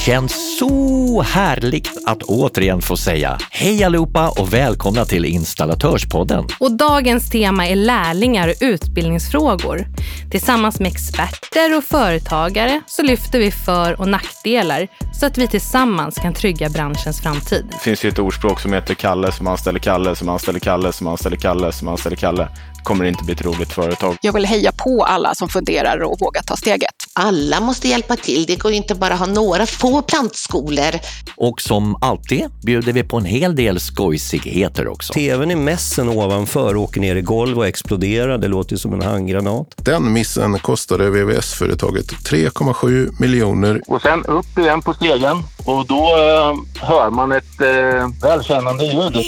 känns 0.00 0.58
så 0.58 1.22
härligt 1.22 1.90
att 2.06 2.22
återigen 2.22 2.80
få 2.80 2.96
säga 2.96 3.38
hej 3.50 3.84
allihopa 3.84 4.28
och 4.28 4.54
välkomna 4.54 5.04
till 5.04 5.24
Installatörspodden. 5.24 6.44
Och 6.60 6.72
dagens 6.72 7.30
tema 7.30 7.66
är 7.66 7.76
lärlingar 7.76 8.48
och 8.48 8.54
utbildningsfrågor. 8.60 9.86
Tillsammans 10.30 10.80
med 10.80 10.92
experter 10.92 11.76
och 11.76 11.84
företagare 11.84 12.82
så 12.86 13.02
lyfter 13.02 13.38
vi 13.38 13.50
för 13.50 14.00
och 14.00 14.08
nackdelar 14.08 14.88
så 15.20 15.26
att 15.26 15.38
vi 15.38 15.48
tillsammans 15.48 16.14
kan 16.14 16.34
trygga 16.34 16.68
branschens 16.68 17.20
framtid. 17.20 17.66
Det 17.70 17.78
finns 17.78 18.04
ju 18.04 18.08
ett 18.08 18.18
ordspråk 18.18 18.60
som 18.60 18.72
heter 18.72 18.94
Kalle 18.94 19.32
som 19.32 19.46
anställer 19.46 19.78
Kalle 19.78 20.16
som 20.16 20.28
anställer 20.28 20.60
Kalle 20.60 20.92
som 20.92 21.06
anställer 21.06 21.36
Kalle 21.36 21.72
som 21.72 21.88
anställer 21.88 22.16
Kalle 22.16 22.48
kommer 22.84 23.04
det 23.04 23.08
inte 23.08 23.24
bli 23.24 23.34
ett 23.34 23.44
roligt 23.44 23.72
företag. 23.72 24.16
Jag 24.22 24.32
vill 24.32 24.44
heja 24.44 24.72
på 24.72 25.04
alla 25.04 25.34
som 25.34 25.48
funderar 25.48 26.02
och 26.02 26.20
vågar 26.20 26.42
ta 26.42 26.56
steget. 26.56 26.94
Alla 27.12 27.60
måste 27.60 27.88
hjälpa 27.88 28.16
till. 28.16 28.46
Det 28.46 28.56
går 28.56 28.70
ju 28.70 28.76
inte 28.76 28.94
bara 28.94 29.14
att 29.14 29.20
ha 29.20 29.26
några 29.26 29.66
få 29.66 30.02
plantskolor. 30.02 30.98
Och 31.36 31.60
som 31.60 31.96
alltid 32.00 32.48
bjuder 32.62 32.92
vi 32.92 33.04
på 33.04 33.16
en 33.16 33.24
hel 33.24 33.56
del 33.56 33.80
skojsigheter 33.80 34.88
också. 34.88 35.12
TVn 35.12 35.50
i 35.50 35.54
mässen 35.54 36.08
ovanför 36.08 36.76
åker 36.76 37.00
ner 37.00 37.16
i 37.16 37.22
golv 37.22 37.58
och 37.58 37.66
exploderar. 37.66 38.38
Det 38.38 38.48
låter 38.48 38.76
som 38.76 38.94
en 38.94 39.02
handgranat. 39.02 39.66
Den 39.76 40.12
missen 40.12 40.58
kostade 40.58 41.10
VVS-företaget 41.10 42.06
3,7 42.06 43.20
miljoner. 43.20 43.82
Och 43.86 44.02
sen 44.02 44.24
upp 44.24 44.58
igen 44.58 44.82
på 44.82 44.94
stegen 44.94 45.42
och 45.64 45.86
då 45.86 46.04
eh, 46.04 46.86
hör 46.88 47.10
man 47.10 47.32
ett 47.32 47.60
eh, 47.60 48.08
välkännande 48.22 48.84
ljud. 48.84 49.26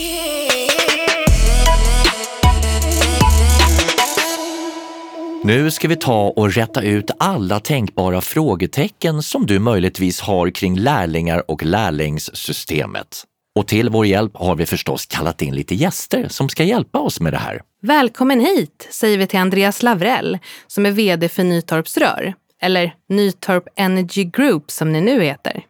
Nu 5.45 5.71
ska 5.71 5.89
vi 5.89 5.97
ta 5.97 6.29
och 6.29 6.55
rätta 6.55 6.83
ut 6.83 7.11
alla 7.19 7.61
tänkbara 7.61 8.21
frågetecken 8.21 9.23
som 9.23 9.47
du 9.47 9.59
möjligtvis 9.59 10.21
har 10.21 10.51
kring 10.51 10.79
lärlingar 10.79 11.51
och 11.51 11.63
lärlingssystemet. 11.65 13.25
Och 13.59 13.69
till 13.69 13.91
vår 13.91 14.07
hjälp 14.07 14.33
har 14.35 14.57
vi 14.57 14.67
förstås 14.67 15.07
kallat 15.07 15.43
in 15.43 15.55
lite 15.55 15.75
gäster 15.75 16.29
som 16.29 16.49
ska 16.49 16.65
hjälpa 16.65 16.99
oss 16.99 17.21
med 17.21 17.33
det 17.33 17.39
här. 17.39 17.63
Välkommen 17.83 18.41
hit, 18.41 18.89
säger 18.91 19.19
vi 19.19 19.27
till 19.27 19.39
Andreas 19.39 19.83
Lavrell 19.83 20.39
som 20.67 20.87
är 20.87 20.91
VD 20.91 21.29
för 21.29 21.45
Nytorps 21.45 21.97
Rör, 21.97 22.35
eller 22.63 22.95
Nytorp 23.09 23.65
Energy 23.77 24.25
Group 24.25 24.71
som 24.71 24.93
ni 24.93 25.01
nu 25.01 25.23
heter. 25.23 25.63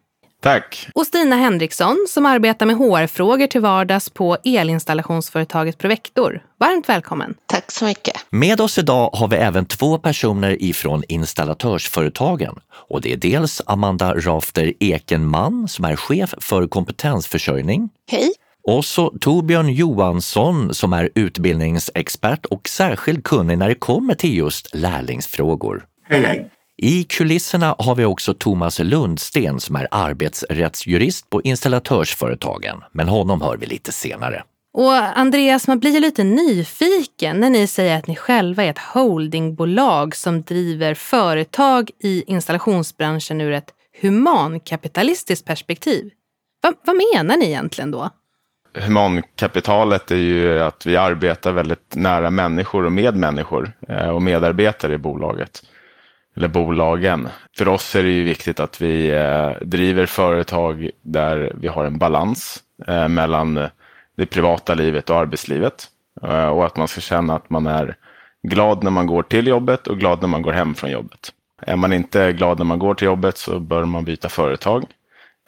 Tack! 0.43 0.87
Och 0.95 1.07
Stina 1.07 1.35
Henriksson 1.35 2.05
som 2.09 2.25
arbetar 2.25 2.65
med 2.65 2.75
HR-frågor 2.75 3.47
till 3.47 3.61
vardags 3.61 4.09
på 4.09 4.37
elinstallationsföretaget 4.43 5.77
Provector. 5.77 6.43
Varmt 6.59 6.89
välkommen! 6.89 7.35
Tack 7.45 7.71
så 7.71 7.85
mycket. 7.85 8.15
Med 8.29 8.61
oss 8.61 8.77
idag 8.77 9.09
har 9.13 9.27
vi 9.27 9.35
även 9.35 9.65
två 9.65 9.97
personer 9.97 10.63
ifrån 10.63 11.03
installatörsföretagen. 11.07 12.55
Och 12.89 13.01
det 13.01 13.13
är 13.13 13.17
dels 13.17 13.61
Amanda 13.65 14.13
Rafter 14.13 14.73
Ekenman 14.79 15.67
som 15.67 15.85
är 15.85 15.95
chef 15.95 16.33
för 16.37 16.67
kompetensförsörjning. 16.67 17.89
Hej! 18.11 18.31
Och 18.63 18.85
så 18.85 19.13
Torbjörn 19.21 19.69
Johansson 19.69 20.73
som 20.73 20.93
är 20.93 21.09
utbildningsexpert 21.15 22.45
och 22.45 22.69
särskilt 22.69 23.23
kunnig 23.23 23.57
när 23.57 23.69
det 23.69 23.75
kommer 23.75 24.15
till 24.15 24.37
just 24.37 24.75
lärlingsfrågor. 24.75 25.85
Hej, 26.09 26.21
hej. 26.21 26.49
I 26.85 27.03
kulisserna 27.03 27.75
har 27.79 27.95
vi 27.95 28.05
också 28.05 28.33
Thomas 28.33 28.79
Lundsten 28.79 29.59
som 29.59 29.75
är 29.75 29.87
arbetsrättsjurist 29.91 31.29
på 31.29 31.41
installatörsföretagen, 31.41 32.83
men 32.91 33.07
honom 33.07 33.41
hör 33.41 33.57
vi 33.57 33.65
lite 33.65 33.91
senare. 33.91 34.43
Och 34.73 34.93
Andreas, 34.93 35.67
man 35.67 35.79
blir 35.79 35.91
ju 35.91 35.99
lite 35.99 36.23
nyfiken 36.23 37.39
när 37.39 37.49
ni 37.49 37.67
säger 37.67 37.97
att 37.97 38.07
ni 38.07 38.15
själva 38.15 38.63
är 38.63 38.69
ett 38.69 38.79
holdingbolag 38.79 40.15
som 40.15 40.41
driver 40.41 40.93
företag 40.93 41.89
i 41.99 42.23
installationsbranschen 42.27 43.41
ur 43.41 43.51
ett 43.51 43.69
humankapitalistiskt 44.01 45.47
perspektiv. 45.47 46.11
Va, 46.63 46.73
vad 46.85 46.95
menar 46.95 47.37
ni 47.37 47.45
egentligen 47.45 47.91
då? 47.91 48.09
Humankapitalet 48.75 50.11
är 50.11 50.15
ju 50.15 50.59
att 50.59 50.85
vi 50.85 50.97
arbetar 50.97 51.51
väldigt 51.51 51.95
nära 51.95 52.29
människor 52.29 52.85
och 52.85 52.91
med 52.91 53.15
människor 53.15 53.71
eh, 53.87 54.09
och 54.09 54.21
medarbetare 54.21 54.93
i 54.93 54.97
bolaget 54.97 55.63
eller 56.35 56.47
bolagen. 56.47 57.29
För 57.57 57.67
oss 57.67 57.95
är 57.95 58.03
det 58.03 58.09
ju 58.09 58.23
viktigt 58.23 58.59
att 58.59 58.81
vi 58.81 59.09
eh, 59.09 59.51
driver 59.61 60.05
företag 60.05 60.89
där 61.01 61.51
vi 61.55 61.67
har 61.67 61.85
en 61.85 61.97
balans 61.97 62.63
eh, 62.87 63.07
mellan 63.07 63.53
det 64.17 64.25
privata 64.25 64.73
livet 64.73 65.09
och 65.09 65.17
arbetslivet. 65.17 65.87
Eh, 66.23 66.47
och 66.47 66.65
att 66.65 66.77
man 66.77 66.87
ska 66.87 67.01
känna 67.01 67.35
att 67.35 67.49
man 67.49 67.67
är 67.67 67.95
glad 68.43 68.83
när 68.83 68.91
man 68.91 69.07
går 69.07 69.23
till 69.23 69.47
jobbet 69.47 69.87
och 69.87 69.99
glad 69.99 70.21
när 70.21 70.27
man 70.27 70.41
går 70.41 70.51
hem 70.51 70.75
från 70.75 70.91
jobbet. 70.91 71.29
Är 71.61 71.75
man 71.75 71.93
inte 71.93 72.33
glad 72.33 72.57
när 72.57 72.65
man 72.65 72.79
går 72.79 72.93
till 72.93 73.05
jobbet 73.05 73.37
så 73.37 73.59
bör 73.59 73.85
man 73.85 74.05
byta 74.05 74.29
företag. 74.29 74.85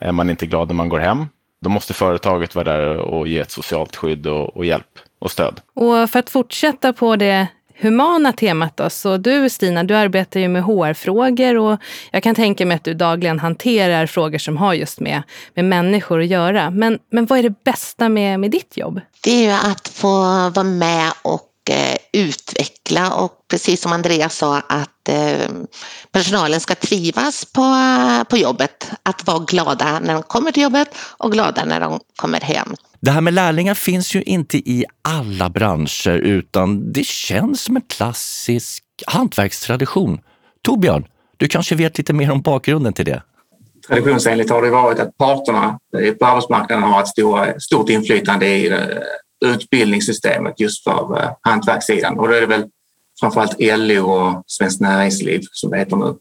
Är 0.01 0.11
man 0.11 0.29
inte 0.29 0.45
glad 0.45 0.67
när 0.67 0.75
man 0.75 0.89
går 0.89 0.99
hem, 0.99 1.25
då 1.61 1.69
måste 1.69 1.93
företaget 1.93 2.55
vara 2.55 2.77
där 2.77 2.97
och 2.97 3.27
ge 3.27 3.39
ett 3.39 3.51
socialt 3.51 3.95
skydd 3.95 4.27
och, 4.27 4.57
och 4.57 4.65
hjälp 4.65 4.99
och 5.19 5.31
stöd. 5.31 5.61
Och 5.73 6.09
för 6.09 6.19
att 6.19 6.29
fortsätta 6.29 6.93
på 6.93 7.15
det 7.15 7.47
humana 7.81 8.33
temat 8.33 8.77
då, 8.77 8.89
så 8.89 9.17
du 9.17 9.49
Stina, 9.49 9.83
du 9.83 9.95
arbetar 9.95 10.39
ju 10.39 10.47
med 10.47 10.63
HR-frågor 10.63 11.57
och 11.57 11.79
jag 12.11 12.23
kan 12.23 12.35
tänka 12.35 12.65
mig 12.65 12.75
att 12.75 12.83
du 12.83 12.93
dagligen 12.93 13.39
hanterar 13.39 14.05
frågor 14.05 14.37
som 14.37 14.57
har 14.57 14.73
just 14.73 14.99
med, 14.99 15.23
med 15.53 15.65
människor 15.65 16.21
att 16.21 16.27
göra. 16.27 16.69
Men, 16.69 16.99
men 17.11 17.25
vad 17.25 17.39
är 17.39 17.43
det 17.43 17.63
bästa 17.63 18.09
med, 18.09 18.39
med 18.39 18.51
ditt 18.51 18.77
jobb? 18.77 19.01
Det 19.23 19.31
är 19.31 19.43
ju 19.43 19.71
att 19.71 19.87
få 19.87 20.09
vara 20.49 20.63
med 20.63 21.11
och 21.21 21.41
utveckla 22.13 23.13
och 23.13 23.31
precis 23.47 23.81
som 23.81 23.93
Andreas 23.93 24.37
sa 24.37 24.57
att 24.57 25.09
eh, 25.09 25.49
personalen 26.11 26.59
ska 26.59 26.75
trivas 26.75 27.45
på, 27.45 27.75
på 28.29 28.37
jobbet. 28.37 28.91
Att 29.03 29.27
vara 29.27 29.39
glada 29.39 29.99
när 29.99 30.13
de 30.13 30.23
kommer 30.23 30.51
till 30.51 30.63
jobbet 30.63 30.87
och 31.17 31.31
glada 31.31 31.65
när 31.65 31.79
de 31.79 31.99
kommer 32.15 32.41
hem. 32.41 32.75
Det 32.99 33.11
här 33.11 33.21
med 33.21 33.33
lärlingar 33.33 33.73
finns 33.73 34.15
ju 34.15 34.21
inte 34.21 34.57
i 34.57 34.85
alla 35.01 35.49
branscher 35.49 36.17
utan 36.17 36.91
det 36.91 37.05
känns 37.05 37.61
som 37.61 37.75
en 37.75 37.81
klassisk 37.81 38.83
hantverkstradition. 39.07 40.19
Torbjörn, 40.61 41.07
du 41.37 41.47
kanske 41.47 41.75
vet 41.75 41.97
lite 41.97 42.13
mer 42.13 42.31
om 42.31 42.41
bakgrunden 42.41 42.93
till 42.93 43.05
det? 43.05 43.21
Traditionsenligt 43.87 44.49
har 44.49 44.61
det 44.61 44.69
varit 44.69 44.99
att 44.99 45.17
parterna 45.17 45.79
på 46.19 46.25
arbetsmarknaden 46.25 46.83
har 46.83 47.01
ett 47.01 47.07
stor, 47.07 47.59
stort 47.59 47.89
inflytande 47.89 48.47
i 48.47 48.67
eh, 48.67 48.79
utbildningssystemet 49.45 50.59
just 50.59 50.83
för 50.83 51.21
eh, 51.21 51.29
hantverkssidan. 51.41 52.19
Och 52.19 52.27
då 52.27 52.33
är 52.33 52.41
det 52.41 52.47
väl 52.47 52.65
framförallt 53.19 53.55
LO 53.59 54.11
och 54.11 54.43
Svenskt 54.47 54.81
Näringsliv 54.81 55.41
som 55.51 55.71
det 55.71 55.77
heter 55.77 55.95
nu. 55.95 56.15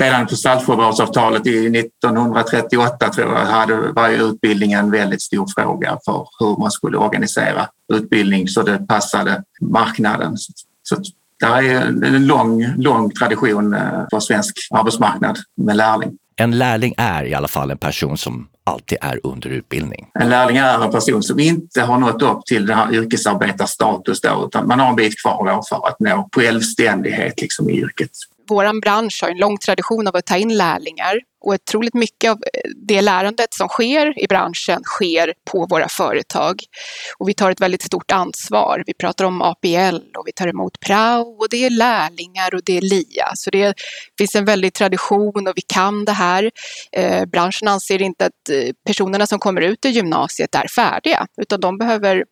Redan 0.00 0.26
på 0.26 0.36
Saltsjöbadsavtalet 0.36 1.46
i 1.46 1.66
1938 1.78 3.08
tror 3.08 3.32
jag 3.32 3.44
hade, 3.44 3.92
var 3.92 4.08
utbildning 4.08 4.72
en 4.72 4.90
väldigt 4.90 5.22
stor 5.22 5.46
fråga 5.56 5.98
för 6.04 6.28
hur 6.38 6.60
man 6.60 6.70
skulle 6.70 6.96
organisera 6.96 7.68
utbildning 7.92 8.48
så 8.48 8.62
det 8.62 8.78
passade 8.88 9.42
marknaden. 9.60 10.36
Så 10.82 10.96
det 11.40 11.46
är 11.46 11.80
en 11.80 12.26
lång, 12.26 12.66
lång 12.76 13.10
tradition 13.10 13.74
eh, 13.74 14.04
för 14.10 14.20
svensk 14.20 14.58
arbetsmarknad 14.70 15.38
med 15.56 15.76
lärling. 15.76 16.18
En 16.36 16.58
lärling 16.58 16.94
är 16.96 17.24
i 17.24 17.34
alla 17.34 17.48
fall 17.48 17.70
en 17.70 17.78
person 17.78 18.18
som 18.18 18.48
alltid 18.64 18.98
är 19.00 19.20
under 19.22 19.50
utbildning. 19.50 20.06
En 20.20 20.28
lärling 20.28 20.56
är 20.56 20.84
en 20.84 20.90
person 20.90 21.22
som 21.22 21.40
inte 21.40 21.80
har 21.80 21.98
nått 21.98 22.22
upp 22.22 22.46
till 22.46 22.66
den 22.66 22.76
här 22.76 22.94
yrkesarbetarstatus 22.94 24.20
då, 24.20 24.44
utan 24.46 24.66
man 24.68 24.80
har 24.80 24.88
en 24.88 24.96
bit 24.96 25.22
kvar 25.22 25.46
då 25.46 25.62
för 25.68 25.88
att 25.88 26.00
nå 26.00 26.28
självständighet 26.36 27.40
liksom 27.40 27.70
i 27.70 27.72
yrket. 27.72 28.10
Vår 28.48 28.80
bransch 28.80 29.18
har 29.22 29.30
en 29.30 29.38
lång 29.38 29.58
tradition 29.58 30.08
av 30.08 30.16
att 30.16 30.26
ta 30.26 30.36
in 30.36 30.56
lärlingar 30.56 31.20
otroligt 31.44 31.94
mycket 31.94 32.30
av 32.30 32.36
eh, 32.36 32.70
det 32.86 33.00
lärandet 33.00 33.54
som 33.54 33.68
sker 33.68 34.22
i 34.22 34.26
branschen 34.26 34.82
sker 34.84 35.34
på 35.50 35.66
våra 35.70 35.88
företag. 35.88 36.62
Och 37.18 37.28
vi 37.28 37.34
tar 37.34 37.50
ett 37.50 37.60
väldigt 37.60 37.82
stort 37.82 38.12
ansvar. 38.12 38.82
Vi 38.86 38.94
pratar 38.94 39.24
om 39.24 39.42
APL 39.42 39.96
och 40.18 40.26
vi 40.26 40.32
tar 40.32 40.48
emot 40.48 40.80
prao 40.80 41.36
och 41.38 41.46
det 41.50 41.64
är 41.64 41.70
lärlingar 41.70 42.54
och 42.54 42.60
det 42.64 42.76
är 42.76 42.80
LIA. 42.80 43.30
Så 43.34 43.50
det 43.50 43.74
finns 44.18 44.34
en 44.34 44.44
väldig 44.44 44.74
tradition 44.74 45.46
och 45.48 45.52
vi 45.56 45.62
kan 45.62 46.04
det 46.04 46.12
här. 46.12 46.50
Eh, 46.92 47.24
branschen 47.24 47.68
anser 47.68 48.02
inte 48.02 48.26
att 48.26 48.50
eh, 48.50 48.72
personerna 48.86 49.26
som 49.26 49.38
kommer 49.38 49.60
ut 49.60 49.84
i 49.84 49.88
gymnasiet 49.88 50.54
är 50.54 50.68
färdiga, 50.68 51.26
utan 51.42 51.60
de 51.60 51.78
behöver 51.78 52.24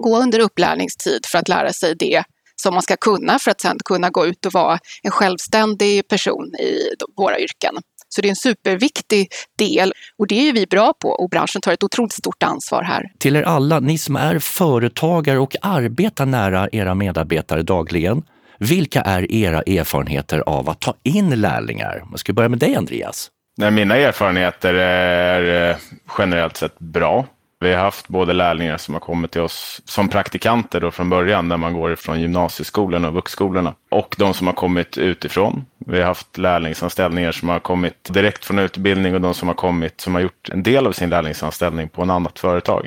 gå 0.00 0.18
under 0.18 0.38
upplärningstid 0.38 1.26
för 1.26 1.38
att 1.38 1.48
lära 1.48 1.72
sig 1.72 1.94
det 1.94 2.24
som 2.62 2.74
man 2.74 2.82
ska 2.82 2.96
kunna 2.96 3.38
för 3.38 3.50
att 3.50 3.60
sen 3.60 3.78
kunna 3.84 4.10
gå 4.10 4.26
ut 4.26 4.46
och 4.46 4.52
vara 4.52 4.78
en 5.02 5.10
självständig 5.10 6.08
person 6.08 6.54
i 6.54 6.78
våra 7.16 7.38
yrken. 7.38 7.74
Så 8.14 8.20
det 8.20 8.28
är 8.28 8.30
en 8.30 8.36
superviktig 8.36 9.28
del 9.58 9.92
och 10.18 10.26
det 10.26 10.48
är 10.48 10.52
vi 10.52 10.66
bra 10.66 10.92
på 11.02 11.08
och 11.08 11.30
branschen 11.30 11.60
tar 11.60 11.72
ett 11.72 11.82
otroligt 11.82 12.12
stort 12.12 12.42
ansvar 12.42 12.82
här. 12.82 13.04
Till 13.18 13.36
er 13.36 13.42
alla, 13.42 13.80
ni 13.80 13.98
som 13.98 14.16
är 14.16 14.38
företagare 14.38 15.38
och 15.38 15.56
arbetar 15.62 16.26
nära 16.26 16.68
era 16.72 16.94
medarbetare 16.94 17.62
dagligen. 17.62 18.22
Vilka 18.58 19.00
är 19.00 19.32
era 19.32 19.62
erfarenheter 19.62 20.42
av 20.46 20.70
att 20.70 20.80
ta 20.80 20.94
in 21.02 21.40
lärlingar? 21.40 22.04
Jag 22.10 22.20
ska 22.20 22.32
börja 22.32 22.48
med 22.48 22.58
dig 22.58 22.76
Andreas. 22.76 23.30
Nej, 23.56 23.70
mina 23.70 23.96
erfarenheter 23.96 24.74
är 24.74 25.70
eh, 25.70 25.76
generellt 26.18 26.56
sett 26.56 26.78
bra. 26.78 27.26
Vi 27.62 27.74
har 27.74 27.82
haft 27.82 28.08
både 28.08 28.32
lärlingar 28.32 28.76
som 28.76 28.94
har 28.94 29.00
kommit 29.00 29.30
till 29.30 29.40
oss 29.40 29.80
som 29.84 30.08
praktikanter 30.08 30.80
då 30.80 30.90
från 30.90 31.10
början 31.10 31.48
när 31.48 31.56
man 31.56 31.72
går 31.72 31.92
ifrån 31.92 32.20
gymnasieskolan 32.20 33.04
och 33.04 33.14
vuxskolorna 33.14 33.74
och 33.90 34.14
de 34.18 34.34
som 34.34 34.46
har 34.46 34.54
kommit 34.54 34.98
utifrån. 34.98 35.64
Vi 35.78 35.98
har 35.98 36.06
haft 36.06 36.38
lärlingsanställningar 36.38 37.32
som 37.32 37.48
har 37.48 37.58
kommit 37.58 38.04
direkt 38.04 38.44
från 38.44 38.58
utbildning 38.58 39.14
och 39.14 39.20
de 39.20 39.34
som 39.34 39.48
har 39.48 39.54
kommit 39.54 40.00
som 40.00 40.14
har 40.14 40.22
gjort 40.22 40.48
en 40.48 40.62
del 40.62 40.86
av 40.86 40.92
sin 40.92 41.10
lärlingsanställning 41.10 41.88
på 41.88 42.02
en 42.02 42.10
annat 42.10 42.38
företag. 42.38 42.86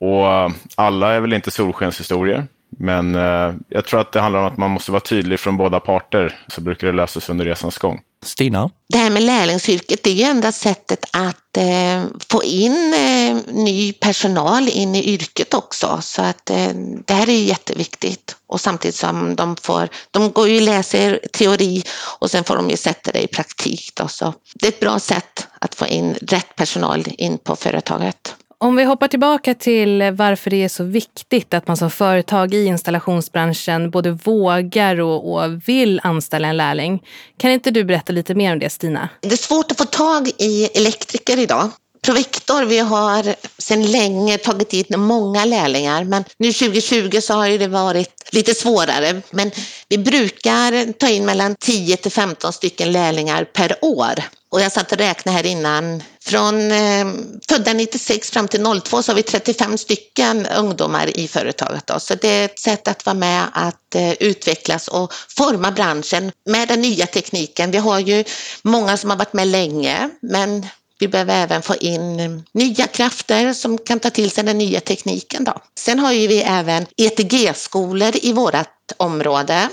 Och 0.00 0.52
alla 0.76 1.12
är 1.12 1.20
väl 1.20 1.32
inte 1.32 1.50
solskenshistorier, 1.50 2.46
men 2.70 3.14
eh, 3.14 3.54
jag 3.68 3.84
tror 3.84 4.00
att 4.00 4.12
det 4.12 4.20
handlar 4.20 4.40
om 4.40 4.46
att 4.46 4.56
man 4.56 4.70
måste 4.70 4.92
vara 4.92 5.00
tydlig 5.00 5.40
från 5.40 5.56
båda 5.56 5.80
parter 5.80 6.36
så 6.48 6.60
brukar 6.60 6.86
det 6.86 6.92
lösas 6.92 7.30
under 7.30 7.44
resans 7.44 7.78
gång. 7.78 8.00
Stina? 8.22 8.70
Det 8.88 8.98
här 8.98 9.10
med 9.10 9.22
lärlingsyrket 9.22 10.02
det 10.02 10.10
är 10.10 10.14
ju 10.14 10.22
enda 10.22 10.52
sättet 10.52 11.04
att 11.10 11.56
eh, 11.56 12.04
få 12.30 12.42
in 12.42 12.94
eh, 12.94 13.54
ny 13.54 13.92
personal 13.92 14.68
in 14.68 14.94
i 14.94 15.04
yrket 15.04 15.54
också. 15.54 15.98
Så 16.02 16.22
att 16.22 16.50
eh, 16.50 16.68
det 17.06 17.14
här 17.14 17.28
är 17.28 17.42
jätteviktigt. 17.42 18.36
Och 18.46 18.60
samtidigt 18.60 18.96
som 18.96 19.36
de 19.36 19.56
får, 19.56 19.88
de 20.10 20.32
går 20.32 20.48
ju 20.48 20.60
läser 20.60 21.20
teori 21.32 21.82
och 22.18 22.30
sen 22.30 22.44
får 22.44 22.56
de 22.56 22.70
ju 22.70 22.76
sätta 22.76 23.12
det 23.12 23.22
i 23.22 23.26
praktik. 23.26 23.90
Då, 23.94 24.08
så 24.08 24.34
det 24.54 24.66
är 24.66 24.72
ett 24.72 24.80
bra 24.80 24.98
sätt 24.98 25.46
att 25.58 25.74
få 25.74 25.86
in 25.86 26.14
rätt 26.14 26.56
personal 26.56 27.04
in 27.18 27.38
på 27.38 27.56
företaget. 27.56 28.34
Om 28.60 28.76
vi 28.76 28.84
hoppar 28.84 29.08
tillbaka 29.08 29.54
till 29.54 30.02
varför 30.12 30.50
det 30.50 30.64
är 30.64 30.68
så 30.68 30.84
viktigt 30.84 31.54
att 31.54 31.68
man 31.68 31.76
som 31.76 31.90
företag 31.90 32.54
i 32.54 32.64
installationsbranschen 32.64 33.90
både 33.90 34.10
vågar 34.10 35.00
och, 35.00 35.32
och, 35.32 35.68
vill 35.68 36.00
anställa 36.02 36.48
en 36.48 36.56
lärling. 36.56 37.02
Kan 37.36 37.50
inte 37.50 37.70
du 37.70 37.84
berätta 37.84 38.12
lite 38.12 38.34
mer 38.34 38.52
om 38.52 38.58
det 38.58 38.70
Stina? 38.70 39.08
Det 39.20 39.32
är 39.32 39.36
svårt 39.36 39.70
att 39.70 39.78
få 39.78 39.84
tag 39.84 40.30
i 40.38 40.64
elektriker 40.64 41.38
idag. 41.38 41.70
Provictor, 42.02 42.64
vi 42.64 42.78
har 42.78 43.34
sedan 43.58 43.92
länge 43.92 44.38
tagit 44.38 44.74
hit 44.74 44.96
många 44.96 45.44
lärlingar 45.44 46.04
men 46.04 46.24
nu 46.38 46.52
2020 46.52 47.20
så 47.20 47.34
har 47.34 47.58
det 47.58 47.68
varit 47.68 48.28
lite 48.32 48.54
svårare. 48.54 49.22
Men 49.30 49.50
vi 49.88 49.98
brukar 49.98 50.92
ta 50.92 51.08
in 51.08 51.24
mellan 51.24 51.56
10 51.56 51.96
till 51.96 52.12
15 52.12 52.52
stycken 52.52 52.92
lärlingar 52.92 53.44
per 53.44 53.76
år. 53.80 54.14
Och 54.50 54.60
jag 54.60 54.72
satt 54.72 54.92
och 54.92 54.98
räknade 54.98 55.36
här 55.36 55.46
innan. 55.46 56.02
Från 56.28 56.70
eh, 56.72 57.06
födda 57.48 57.72
96 57.72 58.30
fram 58.30 58.48
till 58.48 58.64
02 58.84 59.02
så 59.02 59.12
har 59.12 59.16
vi 59.16 59.22
35 59.22 59.78
stycken 59.78 60.46
ungdomar 60.46 61.18
i 61.18 61.28
företaget. 61.28 61.86
Då. 61.86 62.00
Så 62.00 62.14
det 62.14 62.28
är 62.28 62.44
ett 62.44 62.58
sätt 62.58 62.88
att 62.88 63.06
vara 63.06 63.16
med 63.16 63.44
att 63.52 63.94
eh, 63.94 64.12
utvecklas 64.12 64.88
och 64.88 65.12
forma 65.12 65.70
branschen 65.70 66.32
med 66.46 66.68
den 66.68 66.80
nya 66.80 67.06
tekniken. 67.06 67.70
Vi 67.70 67.78
har 67.78 67.98
ju 67.98 68.24
många 68.62 68.96
som 68.96 69.10
har 69.10 69.16
varit 69.16 69.32
med 69.32 69.48
länge 69.48 70.10
men 70.22 70.66
vi 70.98 71.08
behöver 71.08 71.34
även 71.34 71.62
få 71.62 71.74
in 71.76 72.20
eh, 72.20 72.30
nya 72.52 72.86
krafter 72.86 73.52
som 73.52 73.78
kan 73.78 74.00
ta 74.00 74.10
till 74.10 74.30
sig 74.30 74.44
den 74.44 74.58
nya 74.58 74.80
tekniken. 74.80 75.44
Då. 75.44 75.54
Sen 75.78 75.98
har 75.98 76.12
ju 76.12 76.26
vi 76.26 76.42
även 76.42 76.86
ETG-skolor 76.96 78.12
i 78.22 78.32
vårt 78.32 78.54
område 78.96 79.68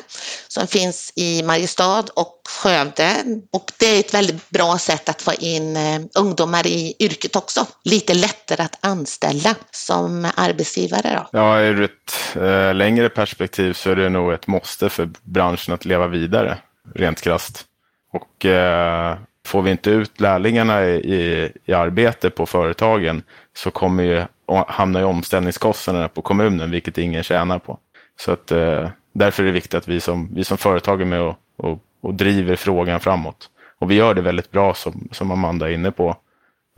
som 0.47 0.67
finns 0.67 1.13
i 1.15 1.43
Mariestad 1.43 2.03
och 2.13 2.41
Skövde. 2.49 3.11
Och 3.51 3.71
det 3.79 3.85
är 3.85 3.99
ett 3.99 4.13
väldigt 4.13 4.49
bra 4.49 4.77
sätt 4.77 5.09
att 5.09 5.21
få 5.21 5.33
in 5.33 5.77
eh, 5.77 6.01
ungdomar 6.15 6.67
i 6.67 6.95
yrket 6.99 7.35
också. 7.35 7.65
Lite 7.83 8.13
lättare 8.13 8.63
att 8.63 8.85
anställa 8.85 9.55
som 9.71 10.27
arbetsgivare. 10.35 11.25
Då. 11.31 11.39
Ja, 11.39 11.59
ur 11.59 11.81
ett 11.81 12.35
eh, 12.35 12.73
längre 12.73 13.09
perspektiv 13.09 13.73
så 13.73 13.89
är 13.91 13.95
det 13.95 14.09
nog 14.09 14.33
ett 14.33 14.47
måste 14.47 14.89
för 14.89 15.09
branschen 15.23 15.73
att 15.73 15.85
leva 15.85 16.07
vidare, 16.07 16.57
rent 16.95 17.21
krasst. 17.21 17.65
Och 18.13 18.45
eh, 18.45 19.17
får 19.45 19.61
vi 19.61 19.71
inte 19.71 19.89
ut 19.89 20.21
lärlingarna 20.21 20.85
i, 20.85 20.95
i, 20.95 21.51
i 21.65 21.73
arbete 21.73 22.29
på 22.29 22.45
företagen 22.45 23.23
så 23.53 23.71
kommer 23.71 24.03
ju 24.03 24.23
hamna 24.67 25.01
i 25.01 25.03
omställningskostnaderna 25.03 26.07
på 26.07 26.21
kommunen, 26.21 26.71
vilket 26.71 26.97
ingen 26.97 27.23
tjänar 27.23 27.59
på. 27.59 27.77
Så 28.19 28.31
att, 28.31 28.51
eh, 28.51 28.89
därför 29.13 29.43
är 29.43 29.47
det 29.47 29.53
viktigt 29.53 29.73
att 29.73 29.87
vi 29.87 29.99
som, 29.99 30.29
vi 30.35 30.43
som 30.43 30.57
företag 30.57 31.01
är 31.01 31.05
med 31.05 31.21
och, 31.21 31.35
och, 31.57 31.79
och, 32.01 32.13
driver 32.13 32.55
frågan 32.55 32.99
framåt. 32.99 33.49
Och 33.79 33.91
vi 33.91 33.95
gör 33.95 34.13
det 34.13 34.21
väldigt 34.21 34.51
bra 34.51 34.73
som, 34.73 35.09
som 35.11 35.31
Amanda 35.31 35.69
är 35.69 35.73
inne 35.73 35.91
på. 35.91 36.15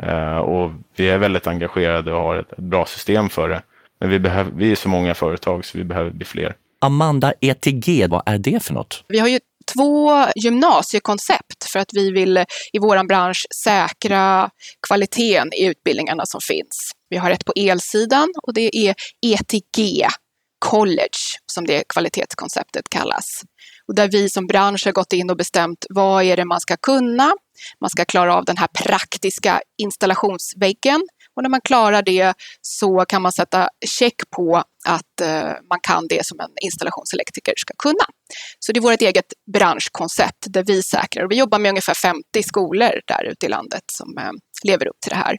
Eh, 0.04 0.38
och 0.38 0.72
vi 0.96 1.10
är 1.10 1.18
väldigt 1.18 1.48
engagerade 1.48 2.14
och 2.14 2.22
har 2.22 2.36
ett, 2.36 2.52
ett 2.52 2.58
bra 2.58 2.86
system 2.86 3.30
för 3.30 3.50
det. 3.50 3.62
Men 4.00 4.10
vi, 4.10 4.20
behöver, 4.20 4.52
vi 4.56 4.72
är 4.72 4.76
så 4.76 4.90
många 4.90 5.14
företag 5.14 5.66
så 5.66 5.78
vi 5.78 5.84
behöver 5.84 6.12
bli 6.12 6.26
fler. 6.26 6.56
Amanda, 6.80 7.34
ETG, 7.42 8.08
vad 8.10 8.24
är 8.26 8.38
det 8.38 8.64
för 8.64 8.74
något? 8.74 9.04
Vi 9.08 9.20
har 9.20 9.28
ju 9.28 9.40
två 9.74 10.12
gymnasiekoncept 10.36 11.57
för 11.78 11.82
att 11.82 11.94
vi 11.94 12.12
vill 12.12 12.38
eh, 12.38 12.46
i 12.74 12.80
vår 12.80 13.08
bransch 13.08 13.46
säkra 13.64 14.50
kvaliteten 14.88 15.54
i 15.54 15.66
utbildningarna 15.66 16.26
som 16.26 16.42
finns. 16.42 16.92
Vi 17.10 17.18
har 17.18 17.32
ett 17.32 17.46
på 17.46 17.54
elsidan 17.56 18.34
och 18.44 18.54
det 18.54 18.78
är 18.78 18.96
ETG 19.26 20.08
College 20.60 21.20
som 21.46 21.66
det 21.66 21.84
kvalitetskonceptet 21.90 22.90
kallas. 22.90 23.42
Och 23.88 23.96
där 23.96 24.08
vi 24.12 24.30
som 24.30 24.48
bransch 24.48 24.86
har 24.86 24.92
gått 24.92 25.14
in 25.14 25.30
och 25.30 25.38
bestämt 25.38 25.86
vad 25.90 26.24
är 26.24 26.38
det 26.38 26.46
man 26.46 26.60
ska 26.60 26.78
kunna. 26.78 27.34
Man 27.82 27.90
ska 27.90 28.06
klara 28.06 28.36
av 28.36 28.46
den 28.46 28.58
här 28.58 28.68
praktiska 28.68 29.62
installationsväggen 29.78 31.02
och 31.38 31.44
när 31.44 31.50
man 31.50 31.62
klarar 31.62 32.02
det 32.02 32.34
så 32.62 33.06
kan 33.08 33.22
man 33.22 33.32
sätta 33.32 33.70
check 33.86 34.16
på 34.36 34.64
att 34.88 35.22
eh, 35.22 35.52
man 35.70 35.80
kan 35.82 36.08
det 36.08 36.26
som 36.26 36.40
en 36.40 36.50
installationselektriker 36.62 37.54
ska 37.58 37.74
kunna. 37.78 38.06
Så 38.60 38.72
det 38.72 38.80
är 38.80 38.82
vårt 38.82 39.02
eget 39.02 39.34
branschkoncept 39.54 40.46
där 40.48 40.64
vi 40.64 40.84
säkrar 40.84 41.24
och 41.24 41.32
vi 41.32 41.36
jobbar 41.36 41.60
med 41.60 41.70
ungefär 41.70 41.94
50 41.94 42.44
skolor 42.44 42.92
där 43.08 43.24
ute 43.32 43.46
i 43.46 43.50
landet 43.50 43.84
som 43.92 44.18
eh, 44.18 44.32
lever 44.64 44.88
upp 44.88 45.00
till 45.02 45.10
det 45.10 45.16
här. 45.16 45.38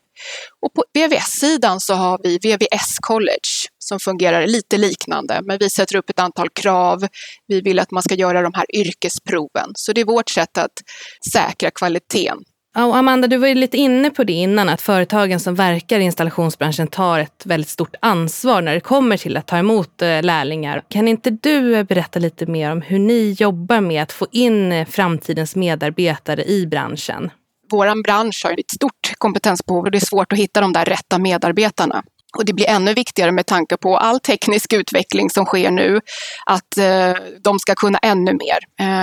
Och 0.63 0.75
på 0.75 0.85
VVS-sidan 0.95 1.81
så 1.81 1.95
har 1.95 2.21
vi 2.23 2.39
VVS 2.39 2.99
College 3.01 3.51
som 3.79 4.01
fungerar 4.01 4.47
lite 4.47 4.77
liknande, 4.77 5.41
men 5.43 5.59
vi 5.59 5.71
sätter 5.71 5.97
upp 5.97 6.11
ett 6.11 6.19
antal 6.19 6.49
krav. 6.49 7.07
Vi 7.47 7.61
vill 7.61 7.79
att 7.79 7.91
man 7.91 8.03
ska 8.03 8.15
göra 8.15 8.43
de 8.43 8.53
här 8.55 8.77
yrkesproven, 8.77 9.71
så 9.75 9.93
det 9.93 10.01
är 10.01 10.05
vårt 10.05 10.31
sätt 10.31 10.59
att 10.59 10.73
säkra 11.33 11.71
kvaliteten 11.71 12.39
och 12.87 12.97
Amanda, 12.97 13.29
du 13.29 13.37
var 13.37 13.49
ju 13.49 13.55
lite 13.55 13.77
inne 13.77 14.11
på 14.11 14.25
det 14.25 14.33
innan, 14.33 14.69
att 14.69 14.83
företagen 14.83 15.41
som 15.41 15.55
verkar 15.55 16.01
i 16.01 16.03
installationsbranschen 16.03 16.87
tar 16.87 17.19
ett 17.19 17.43
väldigt 17.47 17.69
stort 17.69 17.95
ansvar 18.01 18.63
när 18.63 18.75
det 18.75 18.81
kommer 18.81 19.17
till 19.17 19.37
att 19.37 19.47
ta 19.47 19.59
emot 19.59 20.03
eh, 20.03 20.23
lärlingar. 20.23 20.83
Kan 20.89 21.09
inte 21.09 21.31
du 21.31 21.77
eh, 21.77 21.83
berätta 21.83 22.19
lite 22.19 22.47
mer 22.47 22.73
om 22.73 22.83
hur 22.83 22.99
ni 22.99 23.37
jobbar 23.39 23.81
med 23.81 24.03
att 24.03 24.13
få 24.13 24.27
in 24.33 24.73
eh, 24.73 24.87
framtidens 24.87 25.57
medarbetare 25.57 26.45
i 26.45 26.67
branschen? 26.67 27.31
Vår 27.71 28.03
bransch 28.03 28.41
har 28.45 28.53
ett 28.53 28.71
stort 28.71 29.15
kompetensbehov 29.19 29.85
och 29.85 29.91
det 29.91 29.99
är 29.99 30.07
svårt 30.07 30.33
att 30.33 30.39
hitta 30.39 30.61
de 30.61 30.73
där 30.73 30.85
rätta 30.85 31.19
medarbetarna. 31.19 32.03
Och 32.37 32.45
det 32.45 32.53
blir 32.53 32.69
ännu 32.69 32.95
viktigare 32.95 33.33
med 33.33 33.47
tanke 33.47 33.77
på 33.77 33.97
all 33.97 34.21
teknisk 34.21 34.73
utveckling 34.73 35.31
som 35.31 35.45
sker 35.45 35.71
nu, 35.71 36.01
att 36.47 36.69
de 37.43 37.59
ska 37.59 37.75
kunna 37.75 37.99
ännu 37.99 38.33
mer. 38.33 38.59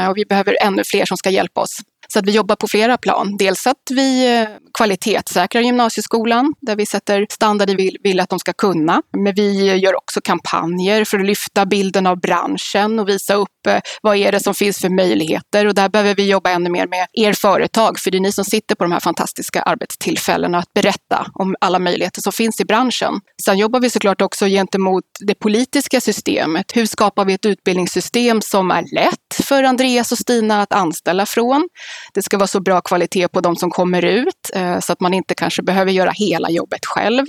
Och 0.09 0.17
vi 0.17 0.25
behöver 0.25 0.57
ännu 0.61 0.83
fler 0.83 1.05
som 1.05 1.17
ska 1.17 1.29
hjälpa 1.29 1.61
oss 1.61 1.81
så 2.07 2.19
att 2.19 2.25
vi 2.25 2.31
jobbar 2.31 2.55
på 2.55 2.67
flera 2.67 2.97
plan. 2.97 3.37
Dels 3.37 3.67
att 3.67 3.83
vi 3.91 4.39
eh, 4.39 4.47
kvalitetssäkrar 4.77 5.61
gymnasieskolan 5.61 6.53
där 6.61 6.75
vi 6.75 6.85
sätter 6.85 7.25
standarder 7.29 7.75
vi 7.75 7.97
vill 8.03 8.19
att 8.19 8.29
de 8.29 8.39
ska 8.39 8.53
kunna. 8.53 9.01
Men 9.17 9.33
vi 9.35 9.69
eh, 9.69 9.79
gör 9.79 9.95
också 9.95 10.21
kampanjer 10.21 11.05
för 11.05 11.19
att 11.19 11.25
lyfta 11.25 11.65
bilden 11.65 12.07
av 12.07 12.19
branschen 12.19 12.99
och 12.99 13.09
visa 13.09 13.33
upp 13.33 13.67
eh, 13.67 13.79
vad 14.01 14.17
är 14.17 14.31
det 14.31 14.39
som 14.39 14.53
finns 14.53 14.79
för 14.79 14.89
möjligheter. 14.89 15.65
Och 15.65 15.73
där 15.73 15.89
behöver 15.89 16.15
vi 16.15 16.29
jobba 16.29 16.49
ännu 16.49 16.69
mer 16.69 16.87
med 16.87 17.07
er 17.13 17.33
företag, 17.33 17.99
för 17.99 18.11
det 18.11 18.17
är 18.17 18.19
ni 18.19 18.31
som 18.31 18.45
sitter 18.45 18.75
på 18.75 18.83
de 18.83 18.91
här 18.91 18.99
fantastiska 18.99 19.61
arbetstillfällena 19.61 20.57
att 20.57 20.73
berätta 20.73 21.27
om 21.33 21.55
alla 21.61 21.79
möjligheter 21.79 22.21
som 22.21 22.31
finns 22.31 22.59
i 22.59 22.65
branschen. 22.65 23.13
Sen 23.45 23.57
jobbar 23.57 23.79
vi 23.79 23.89
såklart 23.89 24.21
också 24.21 24.45
gentemot 24.45 25.03
det 25.19 25.35
politiska 25.35 26.01
systemet. 26.01 26.65
Hur 26.73 26.85
skapar 26.85 27.25
vi 27.25 27.33
ett 27.33 27.45
utbildningssystem 27.45 28.41
som 28.41 28.71
är 28.71 28.95
lätt 28.95 29.45
för 29.47 29.63
Andreas 29.63 30.11
och 30.11 30.17
Stina 30.17 30.61
att 30.61 30.73
anställa 30.73 31.25
från? 31.25 31.69
Det 32.13 32.21
ska 32.21 32.37
vara 32.37 32.47
så 32.47 32.59
bra 32.59 32.81
kvalitet 32.81 33.27
på 33.27 33.41
de 33.41 33.55
som 33.55 33.71
kommer 33.71 34.05
ut 34.05 34.51
eh, 34.53 34.79
så 34.79 34.93
att 34.93 34.99
man 34.99 35.13
inte 35.13 35.35
kanske 35.35 35.63
behöver 35.63 35.91
göra 35.91 36.11
hela 36.11 36.49
jobbet 36.49 36.85
själv. 36.85 37.25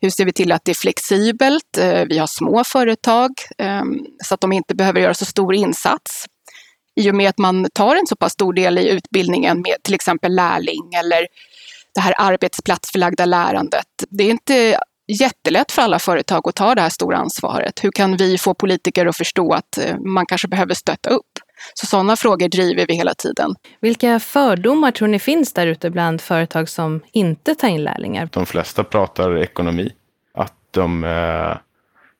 Hur 0.00 0.10
ser 0.10 0.24
vi 0.24 0.32
till 0.32 0.52
att 0.52 0.64
det 0.64 0.72
är 0.72 0.74
flexibelt? 0.74 1.78
Eh, 1.78 2.04
vi 2.08 2.18
har 2.18 2.26
små 2.26 2.64
företag 2.64 3.30
ehm, 3.58 4.06
så 4.24 4.34
att 4.34 4.40
de 4.40 4.52
inte 4.52 4.74
behöver 4.74 5.00
göra 5.00 5.14
så 5.14 5.24
stor 5.24 5.54
insats. 5.54 6.26
I 7.00 7.10
och 7.10 7.14
med 7.14 7.28
att 7.28 7.38
man 7.38 7.66
tar 7.74 7.96
en 7.96 8.06
så 8.06 8.16
pass 8.16 8.32
stor 8.32 8.52
del 8.52 8.78
i 8.78 8.88
utbildningen 8.88 9.60
med 9.60 9.76
till 9.82 9.94
exempel 9.94 10.34
lärling 10.34 10.94
eller 11.00 11.26
det 11.94 12.00
här 12.00 12.14
arbetsplatsförlagda 12.18 13.24
lärandet. 13.24 13.86
Det 14.08 14.24
är 14.24 14.30
inte 14.30 14.78
jättelätt 15.06 15.72
för 15.72 15.82
alla 15.82 15.98
företag 15.98 16.48
att 16.48 16.54
ta 16.54 16.74
det 16.74 16.80
här 16.80 16.88
stora 16.88 17.16
ansvaret. 17.16 17.84
Hur 17.84 17.90
kan 17.90 18.16
vi 18.16 18.38
få 18.38 18.54
politiker 18.54 19.06
att 19.06 19.16
förstå 19.16 19.52
att 19.52 19.78
eh, 19.78 19.98
man 19.98 20.26
kanske 20.26 20.48
behöver 20.48 20.74
stötta 20.74 21.10
upp? 21.10 21.38
Så 21.74 21.86
sådana 21.86 22.16
frågor 22.16 22.48
driver 22.48 22.86
vi 22.88 22.94
hela 22.94 23.14
tiden. 23.14 23.54
Vilka 23.80 24.20
fördomar 24.20 24.90
tror 24.90 25.08
ni 25.08 25.18
finns 25.18 25.52
där 25.52 25.66
ute 25.66 25.90
bland 25.90 26.20
företag 26.20 26.68
som 26.68 27.00
inte 27.12 27.54
tar 27.54 27.68
in 27.68 27.84
lärlingar? 27.84 28.28
De 28.32 28.46
flesta 28.46 28.84
pratar 28.84 29.38
ekonomi. 29.38 29.92
Att 30.34 30.54
de 30.70 31.04
eh, 31.04 31.56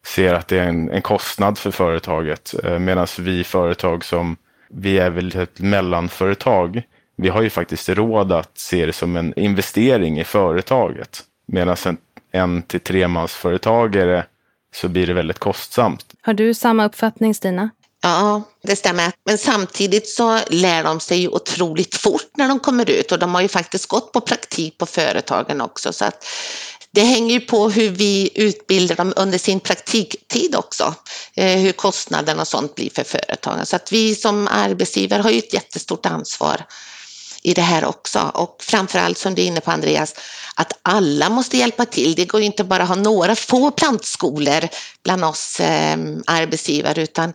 ser 0.06 0.34
att 0.34 0.48
det 0.48 0.58
är 0.58 0.68
en, 0.68 0.90
en 0.90 1.02
kostnad 1.02 1.58
för 1.58 1.70
företaget. 1.70 2.54
Eh, 2.64 2.78
Medan 2.78 3.06
vi 3.18 3.44
företag 3.44 4.04
som, 4.04 4.36
vi 4.68 4.98
är 4.98 5.10
väl 5.10 5.36
ett 5.36 5.60
mellanföretag. 5.60 6.82
Vi 7.16 7.28
har 7.28 7.42
ju 7.42 7.50
faktiskt 7.50 7.88
råd 7.88 8.32
att 8.32 8.58
se 8.58 8.86
det 8.86 8.92
som 8.92 9.16
en 9.16 9.38
investering 9.38 10.20
i 10.20 10.24
företaget. 10.24 11.20
Medan 11.46 11.76
en 12.32 12.62
till 12.62 12.80
tremansföretagare 12.80 14.26
så 14.74 14.88
blir 14.88 15.06
det 15.06 15.14
väldigt 15.14 15.38
kostsamt. 15.38 16.04
Har 16.22 16.34
du 16.34 16.54
samma 16.54 16.84
uppfattning 16.86 17.34
Stina? 17.34 17.70
Ja, 18.02 18.42
det 18.62 18.76
stämmer. 18.76 19.12
Men 19.26 19.38
samtidigt 19.38 20.08
så 20.08 20.38
lär 20.50 20.84
de 20.84 21.00
sig 21.00 21.18
ju 21.18 21.28
otroligt 21.28 21.94
fort 21.94 22.30
när 22.36 22.48
de 22.48 22.60
kommer 22.60 22.90
ut 22.90 23.12
och 23.12 23.18
de 23.18 23.34
har 23.34 23.42
ju 23.42 23.48
faktiskt 23.48 23.86
gått 23.86 24.12
på 24.12 24.20
praktik 24.20 24.78
på 24.78 24.86
företagen 24.86 25.60
också. 25.60 25.92
Så 25.92 26.04
att 26.04 26.26
det 26.94 27.00
hänger 27.00 27.34
ju 27.34 27.40
på 27.40 27.70
hur 27.70 27.90
vi 27.90 28.30
utbildar 28.34 28.96
dem 28.96 29.12
under 29.16 29.38
sin 29.38 29.60
praktiktid 29.60 30.56
också, 30.56 30.94
eh, 31.34 31.58
hur 31.58 31.72
kostnaderna 31.72 32.42
och 32.42 32.48
sånt 32.48 32.74
blir 32.74 32.90
för 32.90 33.04
företagen. 33.04 33.66
Så 33.66 33.76
att 33.76 33.92
vi 33.92 34.14
som 34.14 34.48
arbetsgivare 34.48 35.22
har 35.22 35.30
ju 35.30 35.38
ett 35.38 35.54
jättestort 35.54 36.06
ansvar 36.06 36.66
i 37.42 37.54
det 37.54 37.62
här 37.62 37.84
också 37.84 38.30
och 38.34 38.56
framförallt 38.60 39.18
som 39.18 39.34
du 39.34 39.42
är 39.42 39.46
inne 39.46 39.60
på 39.60 39.70
Andreas, 39.70 40.14
att 40.54 40.72
alla 40.82 41.28
måste 41.28 41.56
hjälpa 41.56 41.84
till. 41.84 42.14
Det 42.14 42.24
går 42.24 42.40
ju 42.40 42.46
inte 42.46 42.64
bara 42.64 42.82
att 42.82 42.88
ha 42.88 42.96
några 42.96 43.34
få 43.34 43.70
plantskolor 43.70 44.68
bland 45.04 45.24
oss 45.24 45.60
eh, 45.60 45.96
arbetsgivare 46.26 47.02
utan 47.02 47.32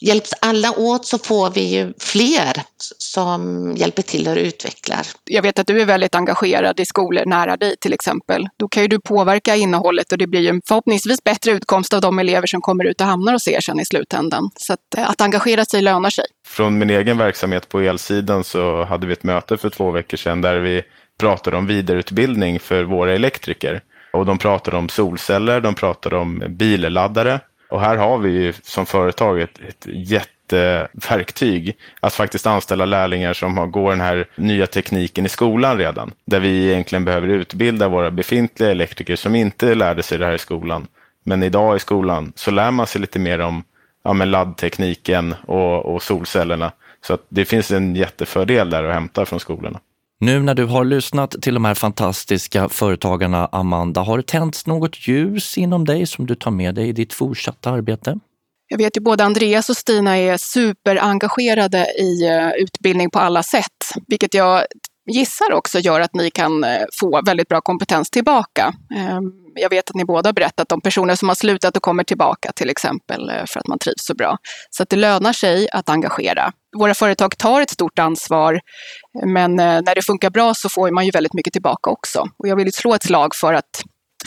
hjälps 0.00 0.34
alla 0.40 0.78
åt 0.78 1.06
så 1.06 1.18
får 1.18 1.50
vi 1.50 1.60
ju 1.60 1.92
fler 1.98 2.62
som 2.98 3.72
hjälper 3.76 4.02
till 4.02 4.28
och 4.28 4.36
utvecklar. 4.36 5.06
Jag 5.24 5.42
vet 5.42 5.58
att 5.58 5.66
du 5.66 5.80
är 5.80 5.84
väldigt 5.84 6.14
engagerad 6.14 6.80
i 6.80 6.86
skolor 6.86 7.22
nära 7.26 7.56
dig 7.56 7.76
till 7.80 7.92
exempel. 7.92 8.48
Då 8.56 8.68
kan 8.68 8.82
ju 8.82 8.88
du 8.88 9.00
påverka 9.00 9.56
innehållet 9.56 10.12
och 10.12 10.18
det 10.18 10.26
blir 10.26 10.40
ju 10.40 10.60
förhoppningsvis 10.68 11.24
bättre 11.24 11.50
utkomst 11.50 11.94
av 11.94 12.00
de 12.00 12.18
elever 12.18 12.46
som 12.46 12.60
kommer 12.60 12.84
ut 12.84 13.00
och 13.00 13.06
hamnar 13.06 13.32
hos 13.32 13.48
er 13.48 13.60
sen 13.60 13.80
i 13.80 13.84
slutändan. 13.84 14.50
Så 14.56 14.72
att, 14.72 14.94
eh, 14.96 15.10
att 15.10 15.20
engagera 15.20 15.64
sig 15.64 15.82
lönar 15.82 16.10
sig. 16.10 16.24
Från 16.46 16.78
min 16.78 16.90
egen 16.90 17.18
verksamhet 17.18 17.68
på 17.68 17.80
elsidan 17.80 18.44
så 18.44 18.84
hade 18.84 19.06
vi 19.06 19.12
ett 19.12 19.22
möte 19.22 19.56
för 19.56 19.70
två 19.70 19.90
veckor 19.90 20.16
sedan 20.16 20.40
där 20.40 20.56
vi 20.56 20.82
pratade 21.18 21.56
om 21.56 21.66
vidareutbildning 21.66 22.60
för 22.60 22.84
våra 22.84 23.14
elektriker. 23.14 23.80
Och 24.12 24.26
de 24.26 24.38
pratade 24.38 24.76
om 24.76 24.88
solceller, 24.88 25.60
de 25.60 25.74
pratade 25.74 26.16
om 26.16 26.42
billaddare 26.48 27.40
och 27.68 27.80
här 27.80 27.96
har 27.96 28.18
vi 28.18 28.30
ju 28.30 28.52
som 28.62 28.86
företag 28.86 29.40
ett, 29.40 29.60
ett 29.68 29.86
jätteverktyg 29.86 31.76
att 32.00 32.14
faktiskt 32.14 32.46
anställa 32.46 32.84
lärlingar 32.84 33.32
som 33.32 33.58
har, 33.58 33.66
går 33.66 33.90
den 33.90 34.00
här 34.00 34.26
nya 34.36 34.66
tekniken 34.66 35.26
i 35.26 35.28
skolan 35.28 35.78
redan. 35.78 36.12
Där 36.24 36.40
vi 36.40 36.70
egentligen 36.70 37.04
behöver 37.04 37.28
utbilda 37.28 37.88
våra 37.88 38.10
befintliga 38.10 38.70
elektriker 38.70 39.16
som 39.16 39.34
inte 39.34 39.74
lärde 39.74 40.02
sig 40.02 40.18
det 40.18 40.26
här 40.26 40.34
i 40.34 40.38
skolan. 40.38 40.86
Men 41.24 41.42
idag 41.42 41.76
i 41.76 41.78
skolan 41.78 42.32
så 42.36 42.50
lär 42.50 42.70
man 42.70 42.86
sig 42.86 43.00
lite 43.00 43.18
mer 43.18 43.40
om 43.40 43.64
ja, 44.04 44.12
men 44.12 44.30
laddtekniken 44.30 45.34
och, 45.46 45.94
och 45.94 46.02
solcellerna. 46.02 46.72
Så 47.00 47.14
att 47.14 47.26
det 47.28 47.44
finns 47.44 47.70
en 47.70 47.96
jättefördel 47.96 48.70
där 48.70 48.84
att 48.84 48.94
hämta 48.94 49.24
från 49.26 49.40
skolorna. 49.40 49.80
Nu 50.20 50.40
när 50.40 50.54
du 50.54 50.64
har 50.64 50.84
lyssnat 50.84 51.30
till 51.42 51.54
de 51.54 51.64
här 51.64 51.74
fantastiska 51.74 52.68
företagarna, 52.68 53.48
Amanda, 53.52 54.00
har 54.00 54.16
det 54.16 54.26
tänts 54.26 54.66
något 54.66 55.08
ljus 55.08 55.58
inom 55.58 55.84
dig 55.84 56.06
som 56.06 56.26
du 56.26 56.34
tar 56.34 56.50
med 56.50 56.74
dig 56.74 56.88
i 56.88 56.92
ditt 56.92 57.12
fortsatta 57.12 57.70
arbete? 57.70 58.18
Jag 58.68 58.78
vet 58.78 58.96
ju 58.96 59.00
både 59.00 59.24
Andreas 59.24 59.70
och 59.70 59.76
Stina 59.76 60.18
är 60.18 60.36
superengagerade 60.36 61.86
i 61.98 62.26
eh, 62.26 62.50
utbildning 62.50 63.10
på 63.10 63.18
alla 63.18 63.42
sätt, 63.42 63.94
vilket 64.08 64.34
jag 64.34 64.64
gissar 65.10 65.52
också 65.52 65.78
gör 65.78 66.00
att 66.00 66.14
ni 66.14 66.30
kan 66.30 66.64
eh, 66.64 66.82
få 67.00 67.22
väldigt 67.26 67.48
bra 67.48 67.60
kompetens 67.60 68.10
tillbaka. 68.10 68.74
Ehm, 68.96 69.32
jag 69.54 69.70
vet 69.70 69.90
att 69.90 69.96
ni 69.96 70.04
båda 70.04 70.28
har 70.28 70.34
berättat 70.34 70.72
om 70.72 70.80
personer 70.80 71.14
som 71.14 71.28
har 71.28 71.34
slutat 71.34 71.76
och 71.76 71.82
kommer 71.82 72.04
tillbaka 72.04 72.52
till 72.52 72.70
exempel 72.70 73.30
eh, 73.30 73.44
för 73.48 73.60
att 73.60 73.66
man 73.66 73.78
trivs 73.78 74.06
så 74.06 74.14
bra. 74.14 74.38
Så 74.70 74.82
att 74.82 74.88
det 74.88 74.96
lönar 74.96 75.32
sig 75.32 75.68
att 75.72 75.88
engagera. 75.88 76.52
Våra 76.78 76.94
företag 76.94 77.38
tar 77.38 77.60
ett 77.60 77.70
stort 77.70 77.98
ansvar, 77.98 78.60
men 79.24 79.58
eh, 79.60 79.82
när 79.82 79.94
det 79.94 80.02
funkar 80.02 80.30
bra 80.30 80.54
så 80.54 80.68
får 80.68 80.90
man 80.90 81.04
ju 81.04 81.10
väldigt 81.10 81.34
mycket 81.34 81.52
tillbaka 81.52 81.90
också. 81.90 82.28
Och 82.36 82.48
jag 82.48 82.56
vill 82.56 82.72
slå 82.72 82.94
ett 82.94 83.02
slag 83.02 83.34
för 83.34 83.54
att 83.54 83.82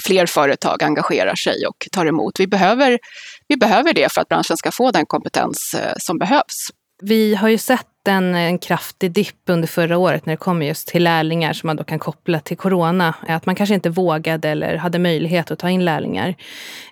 fler 0.06 0.26
företag 0.26 0.84
engagerar 0.84 1.36
sig 1.36 1.66
och 1.66 1.88
tar 1.92 2.06
emot. 2.06 2.40
Vi 2.40 2.48
behöver, 2.48 3.00
vi 3.48 3.58
behöver 3.58 3.94
det 3.94 4.12
för 4.12 4.22
att 4.22 4.28
branschen 4.28 4.58
ska 4.58 4.72
få 4.72 4.92
den 4.92 5.06
kompetens 5.06 5.74
eh, 5.74 5.94
som 5.98 6.18
behövs. 6.18 6.68
Vi 7.02 7.36
har 7.36 7.50
ju 7.50 7.58
sett 7.58 7.88
en, 8.10 8.36
en 8.36 8.60
kraftig 8.60 9.12
dipp 9.12 9.42
under 9.48 9.68
förra 9.68 9.98
året 9.98 10.26
när 10.26 10.34
det 10.34 10.38
kommer 10.38 10.66
just 10.66 10.88
till 10.88 11.04
lärlingar 11.04 11.54
som 11.54 11.68
man 11.68 11.76
då 11.76 11.84
kan 11.84 12.00
koppla 12.00 12.40
till 12.40 12.58
corona. 12.58 13.16
Att 13.28 13.46
man 13.46 13.56
kanske 13.56 13.76
inte 13.76 13.90
vågade 13.90 14.50
eller 14.50 14.76
hade 14.76 15.00
möjlighet 15.00 15.52
att 15.52 15.60
ta 15.60 15.70
in 15.70 15.86
lärlingar. 15.86 16.36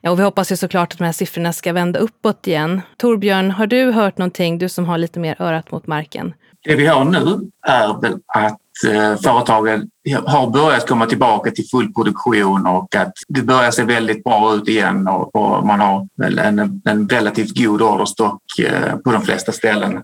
Och 0.04 0.20
vi 0.20 0.24
hoppas 0.24 0.52
ju 0.52 0.56
såklart 0.56 0.94
att 0.94 0.98
de 0.98 1.04
här 1.04 1.12
siffrorna 1.12 1.54
ska 1.54 1.74
vända 1.74 2.00
uppåt 2.00 2.48
igen. 2.48 2.82
Torbjörn, 2.98 3.52
har 3.52 3.68
du 3.68 3.92
hört 3.92 4.18
någonting, 4.18 4.58
du 4.58 4.70
som 4.70 4.86
har 4.86 4.98
lite 4.98 5.20
mer 5.20 5.42
örat 5.42 5.72
mot 5.72 5.88
marken? 5.88 6.34
Det 6.64 6.76
vi 6.76 6.88
har 6.88 7.06
nu 7.06 7.52
är 7.68 8.02
väl 8.02 8.20
att 8.28 8.60
eh, 8.88 9.22
företagen 9.24 9.90
har 10.26 10.50
börjat 10.50 10.88
komma 10.88 11.06
tillbaka 11.06 11.52
till 11.52 11.68
full 11.72 11.94
produktion 11.94 12.68
och 12.68 12.96
att 12.96 13.14
det 13.28 13.42
börjar 13.42 13.72
se 13.72 13.84
väldigt 13.84 14.24
bra 14.24 14.56
ut 14.56 14.68
igen 14.68 15.08
och, 15.08 15.36
och 15.36 15.66
man 15.66 15.80
har 15.80 16.08
väl 16.18 16.40
en, 16.40 16.82
en 16.86 17.10
relativt 17.10 17.58
god 17.58 17.82
orderstock 17.82 18.42
eh, 18.60 18.96
på 18.96 19.12
de 19.12 19.22
flesta 19.22 19.52
ställen. 19.52 20.04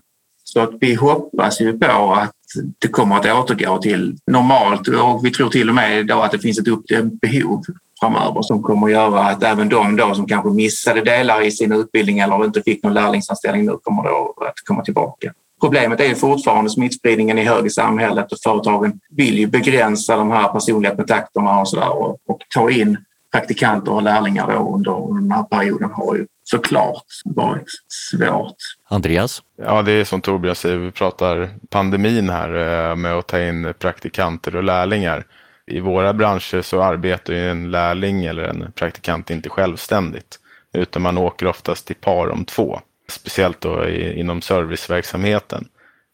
Så 0.54 0.60
att 0.60 0.70
vi 0.80 0.94
hoppas 0.94 1.60
ju 1.60 1.78
på 1.78 2.12
att 2.12 2.32
det 2.78 2.88
kommer 2.88 3.16
att 3.16 3.26
återgå 3.26 3.78
till 3.78 4.16
normalt 4.26 4.88
och 4.88 5.24
vi 5.24 5.30
tror 5.30 5.50
till 5.50 5.68
och 5.68 5.74
med 5.74 6.06
då 6.06 6.20
att 6.20 6.32
det 6.32 6.38
finns 6.38 6.58
ett 6.58 6.68
uppdämt 6.68 7.20
behov 7.20 7.62
framöver 8.00 8.42
som 8.42 8.62
kommer 8.62 8.86
att 8.86 8.92
göra 8.92 9.20
att 9.20 9.42
även 9.42 9.68
de 9.68 9.96
då 9.96 10.14
som 10.14 10.26
kanske 10.26 10.50
missade 10.50 11.00
delar 11.00 11.42
i 11.42 11.50
sin 11.50 11.72
utbildning 11.72 12.18
eller 12.18 12.44
inte 12.44 12.62
fick 12.62 12.82
någon 12.82 12.94
lärlingsanställning 12.94 13.66
nu 13.66 13.76
kommer 13.82 14.02
då 14.02 14.34
att 14.48 14.54
komma 14.64 14.82
tillbaka. 14.82 15.32
Problemet 15.60 16.00
är 16.00 16.04
ju 16.04 16.14
fortfarande 16.14 16.70
smittspridningen 16.70 17.38
är 17.38 17.44
hög 17.44 17.66
i 17.66 17.70
samhället 17.70 18.32
och 18.32 18.38
företagen 18.44 19.00
vill 19.10 19.38
ju 19.38 19.46
begränsa 19.46 20.16
de 20.16 20.30
här 20.30 20.48
personliga 20.48 20.96
kontakterna 20.96 21.60
och 21.60 21.68
sådär 21.68 21.98
och, 21.98 22.18
och 22.28 22.38
ta 22.54 22.70
in 22.70 22.96
praktikanter 23.32 23.92
och 23.92 24.02
lärlingar 24.02 24.46
då 24.46 24.74
under 24.74 25.20
den 25.20 25.32
här 25.32 25.42
perioden 25.42 25.90
har 25.92 26.14
ju 26.14 26.26
såklart 26.44 27.04
varit 27.24 27.68
svårt. 27.88 28.56
Andreas? 28.88 29.42
Ja, 29.56 29.82
det 29.82 29.92
är 29.92 30.04
som 30.04 30.20
Torbjörn 30.20 30.54
säger, 30.54 30.76
vi 30.76 30.90
pratar 30.90 31.50
pandemin 31.70 32.30
här 32.30 32.54
eh, 32.90 32.96
med 32.96 33.12
att 33.12 33.26
ta 33.26 33.40
in 33.40 33.74
praktikanter 33.78 34.56
och 34.56 34.64
lärlingar. 34.64 35.26
I 35.66 35.80
våra 35.80 36.12
branscher 36.12 36.62
så 36.62 36.82
arbetar 36.82 37.32
ju 37.32 37.50
en 37.50 37.70
lärling 37.70 38.24
eller 38.24 38.42
en 38.42 38.72
praktikant 38.72 39.30
inte 39.30 39.48
självständigt, 39.48 40.38
utan 40.72 41.02
man 41.02 41.18
åker 41.18 41.46
oftast 41.46 41.90
i 41.90 41.94
par 41.94 42.28
om 42.28 42.44
två, 42.44 42.80
speciellt 43.08 43.60
då 43.60 43.88
inom 43.88 44.42
serviceverksamheten. 44.42 45.68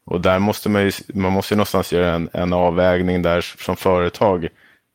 Och 0.06 0.20
där 0.20 0.38
måste 0.38 0.68
man 0.68 0.82
ju, 0.82 0.92
man 1.14 1.32
måste 1.32 1.54
ju 1.54 1.56
någonstans 1.56 1.92
göra 1.92 2.14
en, 2.14 2.28
en 2.32 2.52
avvägning 2.52 3.22
där 3.22 3.40
som 3.40 3.76
företag. 3.76 4.49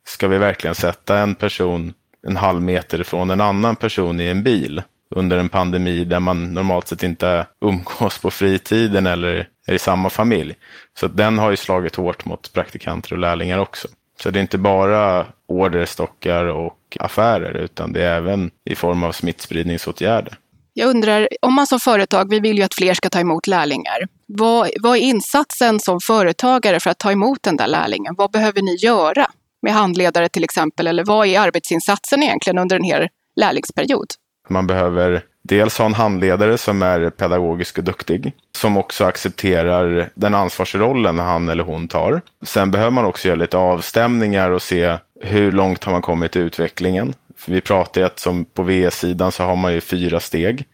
Ska 0.08 0.28
vi 0.28 0.38
verkligen 0.38 0.74
sätta 0.74 1.18
en 1.18 1.34
person 1.34 1.94
en 2.26 2.36
halv 2.36 2.62
meter 2.62 3.02
från 3.02 3.30
en 3.30 3.40
annan 3.40 3.76
person 3.76 4.20
i 4.20 4.26
en 4.26 4.42
bil 4.42 4.82
under 5.10 5.38
en 5.38 5.48
pandemi 5.48 6.04
där 6.04 6.20
man 6.20 6.54
normalt 6.54 6.88
sett 6.88 7.02
inte 7.02 7.46
umgås 7.60 8.18
på 8.18 8.30
fritiden 8.30 9.06
eller 9.06 9.48
är 9.66 9.74
i 9.74 9.78
samma 9.78 10.10
familj. 10.10 10.54
Så 11.00 11.08
den 11.08 11.38
har 11.38 11.50
ju 11.50 11.56
slagit 11.56 11.96
hårt 11.96 12.24
mot 12.24 12.52
praktikanter 12.52 13.12
och 13.12 13.18
lärlingar 13.18 13.58
också. 13.58 13.88
Så 14.22 14.30
det 14.30 14.38
är 14.38 14.40
inte 14.40 14.58
bara 14.58 15.26
orderstockar 15.48 16.44
och 16.44 16.96
affärer 17.00 17.56
utan 17.56 17.92
det 17.92 18.04
är 18.04 18.16
även 18.16 18.50
i 18.64 18.74
form 18.74 19.02
av 19.04 19.12
smittspridningsåtgärder. 19.12 20.38
Jag 20.78 20.88
undrar, 20.90 21.28
om 21.42 21.54
man 21.54 21.66
som 21.66 21.80
företag, 21.80 22.30
vi 22.30 22.40
vill 22.40 22.58
ju 22.58 22.62
att 22.62 22.74
fler 22.74 22.94
ska 22.94 23.08
ta 23.08 23.20
emot 23.20 23.46
lärlingar. 23.46 24.08
Vad, 24.26 24.70
vad 24.80 24.96
är 24.96 25.00
insatsen 25.00 25.80
som 25.80 26.00
företagare 26.00 26.80
för 26.80 26.90
att 26.90 26.98
ta 26.98 27.12
emot 27.12 27.42
den 27.42 27.56
där 27.56 27.66
lärlingen? 27.66 28.14
Vad 28.18 28.30
behöver 28.30 28.62
ni 28.62 28.76
göra 28.76 29.30
med 29.62 29.72
handledare 29.72 30.28
till 30.28 30.44
exempel? 30.44 30.86
Eller 30.86 31.04
vad 31.04 31.26
är 31.26 31.40
arbetsinsatsen 31.40 32.22
egentligen 32.22 32.58
under 32.58 32.76
en 32.76 32.84
hel 32.84 33.08
lärlingsperiod? 33.36 34.06
Man 34.48 34.66
behöver 34.66 35.22
dels 35.42 35.78
ha 35.78 35.86
en 35.86 35.94
handledare 35.94 36.58
som 36.58 36.82
är 36.82 37.10
pedagogisk 37.10 37.78
och 37.78 37.84
duktig, 37.84 38.32
som 38.56 38.76
också 38.76 39.04
accepterar 39.04 40.10
den 40.14 40.34
ansvarsrollen 40.34 41.18
han 41.18 41.48
eller 41.48 41.64
hon 41.64 41.88
tar. 41.88 42.20
Sen 42.42 42.70
behöver 42.70 42.90
man 42.90 43.04
också 43.04 43.28
göra 43.28 43.38
lite 43.38 43.56
avstämningar 43.56 44.50
och 44.50 44.62
se 44.62 44.96
hur 45.20 45.52
långt 45.52 45.84
har 45.84 45.92
man 45.92 46.02
kommit 46.02 46.36
i 46.36 46.38
utvecklingen. 46.38 47.14
För 47.36 47.52
vi 47.52 47.60
pratar 47.60 48.00
ju 48.00 48.06
att 48.06 48.18
som 48.18 48.44
på 48.44 48.62
VS-sidan 48.62 49.32
så 49.32 49.44
har 49.44 49.56
man 49.56 49.72
ju 49.72 49.80
fyra 49.80 50.20
steg 50.20 50.64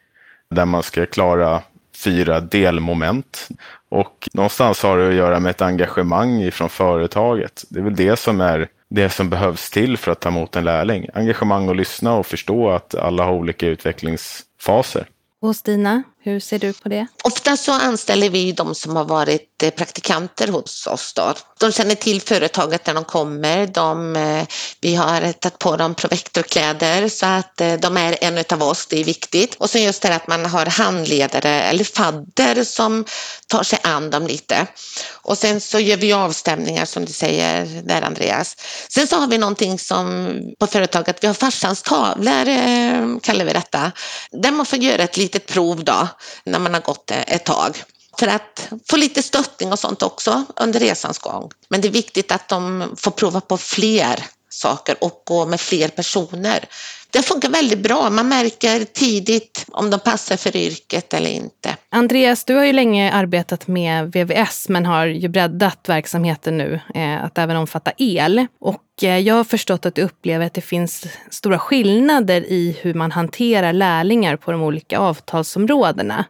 där 0.50 0.64
man 0.64 0.82
ska 0.82 1.06
klara 1.06 1.60
fyra 2.04 2.40
delmoment. 2.40 3.48
Och 3.88 4.28
någonstans 4.32 4.82
har 4.82 4.98
det 4.98 5.08
att 5.08 5.14
göra 5.14 5.40
med 5.40 5.50
ett 5.50 5.62
engagemang 5.62 6.42
ifrån 6.42 6.68
företaget. 6.68 7.64
Det 7.68 7.80
är 7.80 7.84
väl 7.84 7.96
det 7.96 8.16
som 8.16 8.40
är 8.40 8.68
det 8.94 9.10
som 9.10 9.30
behövs 9.30 9.70
till 9.70 9.96
för 9.96 10.12
att 10.12 10.20
ta 10.20 10.28
emot 10.28 10.56
en 10.56 10.64
lärling. 10.64 11.06
Engagemang 11.14 11.68
och 11.68 11.76
lyssna 11.76 12.14
och 12.14 12.26
förstå 12.26 12.70
att 12.70 12.94
alla 12.94 13.24
har 13.24 13.32
olika 13.32 13.66
utvecklingsfaser. 13.66 15.06
Och 15.40 15.56
Stina, 15.56 16.02
hur 16.24 16.40
ser 16.40 16.58
du 16.58 16.72
på 16.72 16.88
det? 16.88 17.06
Ofta 17.24 17.56
så 17.56 17.72
anställer 17.72 18.30
vi 18.30 18.52
de 18.52 18.74
som 18.74 18.96
har 18.96 19.04
varit 19.04 19.62
eh, 19.62 19.70
praktikanter 19.70 20.48
hos 20.48 20.86
oss. 20.86 21.12
Då. 21.12 21.34
De 21.60 21.72
känner 21.72 21.94
till 21.94 22.20
företaget 22.20 22.86
när 22.86 22.94
de 22.94 23.04
kommer. 23.04 23.66
De, 23.66 24.16
eh, 24.16 24.46
vi 24.80 24.94
har 24.94 25.32
tagit 25.32 25.58
på 25.58 25.76
dem 25.76 25.94
provektorkläder 25.94 27.08
så 27.08 27.26
att 27.26 27.60
eh, 27.60 27.74
de 27.74 27.96
är 27.96 28.16
en 28.20 28.44
av 28.52 28.62
oss, 28.62 28.86
det 28.86 29.00
är 29.00 29.04
viktigt. 29.04 29.54
Och 29.54 29.70
sen 29.70 29.82
just 29.82 30.02
det 30.02 30.14
att 30.14 30.28
man 30.28 30.46
har 30.46 30.66
handledare 30.66 31.62
eller 31.62 31.84
fadder 31.84 32.64
som 32.64 33.04
tar 33.46 33.62
sig 33.62 33.78
an 33.82 34.10
dem 34.10 34.26
lite. 34.26 34.66
Och 35.12 35.38
sen 35.38 35.60
så 35.60 35.78
gör 35.78 35.96
vi 35.96 36.12
avstämningar 36.12 36.84
som 36.84 37.04
du 37.04 37.12
säger 37.12 37.82
där 37.82 38.02
Andreas. 38.02 38.56
Sen 38.88 39.06
så 39.06 39.16
har 39.16 39.26
vi 39.26 39.38
någonting 39.38 39.78
som 39.78 40.34
på 40.58 40.66
företaget, 40.66 41.18
vi 41.20 41.26
har 41.26 41.34
farsans 41.34 41.82
tavlor 41.82 43.20
kallar 43.20 43.44
vi 43.44 43.52
detta. 43.52 43.92
Där 44.30 44.50
man 44.50 44.66
får 44.66 44.78
göra 44.78 45.02
ett 45.02 45.16
litet 45.16 45.46
prov 45.46 45.84
då 45.84 46.08
när 46.44 46.58
man 46.58 46.74
har 46.74 46.80
gått 46.80 47.10
eh, 47.10 47.20
ett 47.20 47.44
tag 47.44 47.84
för 48.18 48.28
att 48.28 48.68
få 48.90 48.96
lite 48.96 49.22
stöttning 49.22 49.72
och 49.72 49.78
sånt 49.78 50.02
också 50.02 50.44
under 50.56 50.80
resans 50.80 51.18
gång. 51.18 51.50
Men 51.68 51.80
det 51.80 51.88
är 51.88 51.92
viktigt 51.92 52.32
att 52.32 52.48
de 52.48 52.90
får 52.96 53.10
prova 53.10 53.40
på 53.40 53.58
fler 53.58 54.24
saker 54.48 54.96
och 55.00 55.22
gå 55.24 55.46
med 55.46 55.60
fler 55.60 55.88
personer. 55.88 56.68
Det 57.12 57.22
funkar 57.22 57.48
väldigt 57.48 57.78
bra. 57.78 58.10
Man 58.10 58.28
märker 58.28 58.84
tidigt 58.84 59.64
om 59.68 59.90
de 59.90 60.00
passar 60.00 60.36
för 60.36 60.56
yrket 60.56 61.14
eller 61.14 61.30
inte. 61.30 61.76
Andreas, 61.90 62.44
du 62.44 62.54
har 62.54 62.64
ju 62.64 62.72
länge 62.72 63.12
arbetat 63.12 63.66
med 63.66 64.12
VVS 64.12 64.68
men 64.68 64.86
har 64.86 65.06
ju 65.06 65.28
breddat 65.28 65.88
verksamheten 65.88 66.58
nu 66.58 66.80
eh, 66.94 67.24
att 67.24 67.38
även 67.38 67.56
omfatta 67.56 67.92
el. 67.96 68.46
Och 68.60 68.84
eh, 69.02 69.18
jag 69.18 69.34
har 69.34 69.44
förstått 69.44 69.86
att 69.86 69.94
du 69.94 70.02
upplever 70.02 70.46
att 70.46 70.54
det 70.54 70.60
finns 70.60 71.06
stora 71.30 71.58
skillnader 71.58 72.40
i 72.40 72.76
hur 72.80 72.94
man 72.94 73.12
hanterar 73.12 73.72
lärlingar 73.72 74.36
på 74.36 74.52
de 74.52 74.62
olika 74.62 74.98
avtalsområdena. 74.98 76.24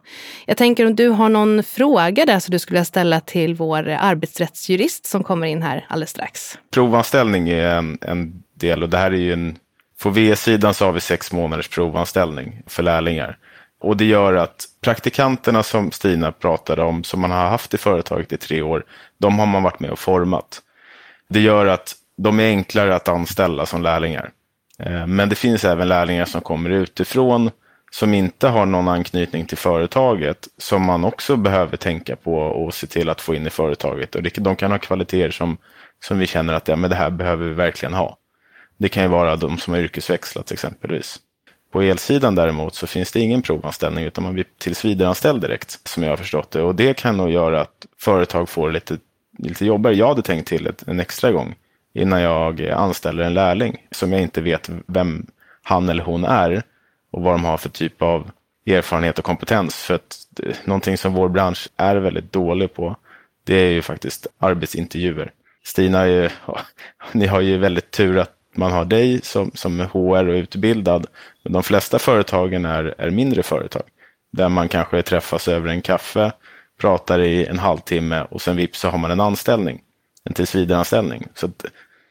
Jag 0.45 0.57
tänker 0.57 0.85
om 0.85 0.95
du 0.95 1.07
har 1.07 1.29
någon 1.29 1.63
fråga 1.63 2.25
där 2.25 2.39
som 2.39 2.51
du 2.51 2.59
skulle 2.59 2.75
vilja 2.75 2.85
ställa 2.85 3.19
till 3.19 3.55
vår 3.55 3.89
arbetsrättsjurist 3.89 5.05
som 5.05 5.23
kommer 5.23 5.47
in 5.47 5.61
här 5.61 5.85
alldeles 5.89 6.09
strax. 6.09 6.57
Provanställning 6.73 7.49
är 7.49 7.65
en, 7.65 7.97
en 8.01 8.43
del 8.59 8.83
och 8.83 8.89
det 8.89 8.97
här 8.97 9.11
är 9.11 9.17
ju 9.17 9.33
en 9.33 9.57
på 10.03 10.09
vs-sidan 10.09 10.73
så 10.73 10.85
har 10.85 10.91
vi 10.91 10.99
sex 10.99 11.31
månaders 11.31 11.67
provanställning 11.67 12.61
för 12.67 12.83
lärlingar. 12.83 13.37
Och 13.79 13.97
det 13.97 14.05
gör 14.05 14.33
att 14.33 14.65
praktikanterna 14.81 15.63
som 15.63 15.91
Stina 15.91 16.31
pratade 16.31 16.83
om, 16.83 17.03
som 17.03 17.21
man 17.21 17.31
har 17.31 17.49
haft 17.49 17.73
i 17.73 17.77
företaget 17.77 18.31
i 18.31 18.37
tre 18.37 18.61
år, 18.61 18.85
de 19.17 19.39
har 19.39 19.45
man 19.45 19.63
varit 19.63 19.79
med 19.79 19.91
och 19.91 19.99
format. 19.99 20.61
Det 21.29 21.39
gör 21.39 21.65
att 21.65 21.95
de 22.17 22.39
är 22.39 22.47
enklare 22.47 22.95
att 22.95 23.07
anställa 23.07 23.65
som 23.65 23.81
lärlingar. 23.81 24.31
Eh, 24.79 25.07
men 25.07 25.29
det 25.29 25.35
finns 25.35 25.65
även 25.65 25.87
lärlingar 25.87 26.25
som 26.25 26.41
kommer 26.41 26.69
utifrån, 26.69 27.51
som 27.91 28.13
inte 28.13 28.47
har 28.47 28.65
någon 28.65 28.87
anknytning 28.87 29.45
till 29.45 29.57
företaget, 29.57 30.47
som 30.57 30.85
man 30.85 31.05
också 31.05 31.35
behöver 31.35 31.77
tänka 31.77 32.15
på 32.15 32.35
och 32.35 32.73
se 32.73 32.87
till 32.87 33.09
att 33.09 33.21
få 33.21 33.35
in 33.35 33.47
i 33.47 33.49
företaget. 33.49 34.15
Och 34.15 34.21
de 34.23 34.55
kan 34.55 34.71
ha 34.71 34.77
kvaliteter 34.77 35.31
som, 35.31 35.57
som 36.05 36.19
vi 36.19 36.27
känner 36.27 36.53
att 36.53 36.67
ja, 36.67 36.75
men 36.75 36.89
det 36.89 36.95
här 36.95 37.09
behöver 37.09 37.45
vi 37.45 37.53
verkligen 37.53 37.93
ha. 37.93 38.17
Det 38.77 38.89
kan 38.89 39.03
ju 39.03 39.09
vara 39.09 39.35
de 39.35 39.57
som 39.57 39.73
har 39.73 39.81
yrkesväxlat 39.81 40.51
exempelvis. 40.51 41.19
På 41.71 41.81
elsidan 41.81 42.35
däremot 42.35 42.75
så 42.75 42.87
finns 42.87 43.11
det 43.11 43.19
ingen 43.19 43.41
provanställning 43.41 44.05
utan 44.05 44.23
man 44.23 44.33
blir 44.33 44.45
tillsvidareanställd 44.57 45.41
direkt 45.41 45.87
som 45.87 46.03
jag 46.03 46.09
har 46.09 46.17
förstått 46.17 46.51
det. 46.51 46.61
Och 46.61 46.75
det 46.75 46.93
kan 46.93 47.17
nog 47.17 47.29
göra 47.29 47.61
att 47.61 47.85
företag 47.97 48.49
får 48.49 48.71
lite, 48.71 48.97
lite 49.37 49.65
jobbigare. 49.65 49.95
Jag 49.95 50.07
hade 50.07 50.21
tänkt 50.21 50.47
till 50.47 50.67
ett, 50.67 50.87
en 50.87 50.99
extra 50.99 51.31
gång 51.31 51.55
innan 51.93 52.21
jag 52.21 52.61
anställer 52.61 53.23
en 53.23 53.33
lärling 53.33 53.87
som 53.91 54.13
jag 54.13 54.21
inte 54.21 54.41
vet 54.41 54.69
vem 54.85 55.25
han 55.63 55.89
eller 55.89 56.03
hon 56.03 56.25
är 56.25 56.63
och 57.11 57.21
vad 57.21 57.33
de 57.33 57.45
har 57.45 57.57
för 57.57 57.69
typ 57.69 58.01
av 58.01 58.31
erfarenhet 58.65 59.19
och 59.19 59.25
kompetens. 59.25 59.75
För 59.75 59.95
att 59.95 60.17
eh, 60.43 60.55
någonting 60.65 60.97
som 60.97 61.13
vår 61.13 61.29
bransch 61.29 61.69
är 61.77 61.95
väldigt 61.95 62.31
dålig 62.31 62.73
på, 62.73 62.95
det 63.43 63.55
är 63.55 63.69
ju 63.69 63.81
faktiskt 63.81 64.27
arbetsintervjuer. 64.39 65.31
Stina, 65.63 65.99
är 65.99 66.05
ju, 66.05 66.29
ni 67.11 67.25
har 67.25 67.41
ju 67.41 67.57
väldigt 67.57 67.91
tur 67.91 68.17
att 68.17 68.33
man 68.53 68.71
har 68.71 68.85
dig 68.85 69.21
som, 69.23 69.51
som 69.53 69.79
är 69.79 69.85
HR 69.85 70.27
och 70.27 70.33
utbildad. 70.33 71.07
Men 71.43 71.53
de 71.53 71.63
flesta 71.63 71.99
företagen 71.99 72.65
är, 72.65 72.95
är 72.97 73.09
mindre 73.09 73.43
företag. 73.43 73.83
Där 74.31 74.49
man 74.49 74.67
kanske 74.67 75.01
träffas 75.01 75.47
över 75.47 75.69
en 75.69 75.81
kaffe, 75.81 76.31
pratar 76.81 77.19
i 77.19 77.45
en 77.45 77.59
halvtimme 77.59 78.25
och 78.29 78.41
sen 78.41 78.55
vips 78.55 78.79
så 78.79 78.89
har 78.89 78.97
man 78.97 79.11
en 79.11 79.19
anställning. 79.19 79.81
En 80.23 80.33
tillsvidareanställning. 80.33 81.27
Så 81.35 81.49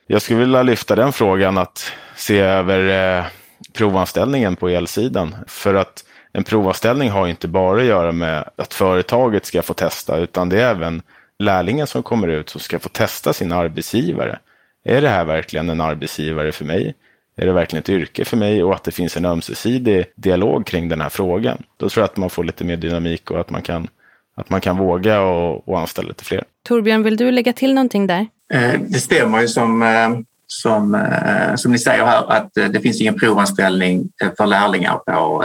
jag 0.07 0.23
skulle 0.23 0.39
vilja 0.39 0.63
lyfta 0.63 0.97
den 0.97 1.13
frågan 1.13 1.59
att 1.59 1.93
se 2.17 2.39
över 2.39 3.19
eh, 3.19 3.25
provanställningen 3.73 4.57
på 4.57 4.69
elsidan. 4.69 5.35
För 5.47 5.75
att 5.75 6.05
en 6.33 6.45
provanställning 6.45 7.11
har 7.11 7.27
inte 7.27 7.49
bara 7.49 7.81
att 7.81 7.87
göra 7.87 8.13
med 8.13 8.51
att 8.57 8.75
företaget 8.75 9.47
ska 9.47 9.63
få 9.63 9.75
testa, 9.75 10.17
utan 10.17 10.49
det 10.49 10.63
är 10.63 10.71
även 10.71 11.03
lärlingen 11.39 11.87
som 11.87 12.03
kommer 12.03 12.29
ut 12.29 12.51
som 12.51 12.61
ska 12.61 12.79
få 12.79 12.89
testa 12.89 13.33
sin 13.33 13.53
arbetsgivare. 13.53 14.39
Är 14.85 15.01
det 15.01 15.09
här 15.09 15.25
verkligen 15.25 15.71
en 15.71 15.81
arbetsgivare 15.81 16.53
för 16.53 16.65
mig? 16.65 16.95
Är 17.37 17.47
det 17.47 17.53
verkligen 17.53 17.81
ett 17.81 17.89
yrke 17.89 18.25
för 18.25 18.37
mig? 18.37 18.65
Och 18.65 18.75
att 18.75 18.85
det 18.85 18.93
finns 18.93 19.17
en 19.17 19.25
ömsesidig 19.25 20.05
dialog 20.17 20.67
kring 20.67 20.89
den 20.89 21.01
här 21.01 21.09
frågan. 21.09 21.63
Då 21.77 21.89
tror 21.89 22.03
jag 22.03 22.05
att 22.05 22.17
man 22.17 22.31
får 22.31 22.45
lite 22.45 22.65
mer 22.65 22.77
dynamik 22.77 23.31
och 23.31 23.41
att 23.41 23.51
man 23.51 23.63
kan, 23.63 23.89
att 24.35 24.51
man 24.51 24.61
kan 24.61 24.77
våga 24.77 25.21
och, 25.21 25.69
och 25.69 25.81
anställa 25.81 26.09
lite 26.09 26.25
fler. 26.25 26.45
Torbjörn, 26.63 27.03
vill 27.03 27.17
du 27.17 27.31
lägga 27.31 27.53
till 27.53 27.75
någonting 27.75 28.07
där? 28.07 28.27
Eh, 28.55 28.81
det 28.81 28.99
stämmer 28.99 29.41
ju 29.41 29.49
som, 29.49 29.83
eh, 29.83 30.11
som, 30.47 30.95
eh, 30.95 31.55
som 31.55 31.73
ni 31.73 31.79
säger 31.79 32.05
här 32.05 32.33
att 32.33 32.55
det 32.55 32.81
finns 32.81 33.01
ingen 33.01 33.19
provanställning 33.19 34.09
för 34.37 34.47
lärlingar 34.47 34.97
på, 34.97 35.45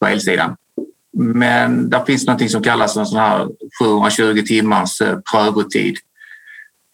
på 0.00 0.06
elsidan. 0.06 0.56
Men 1.12 1.90
det 1.90 2.02
finns 2.06 2.26
något 2.26 2.50
som 2.50 2.62
kallas 2.62 2.96
en 2.96 3.06
sån 3.06 3.18
här 3.18 3.48
720 3.80 4.42
timmars 4.46 4.98
prövotid 5.32 5.96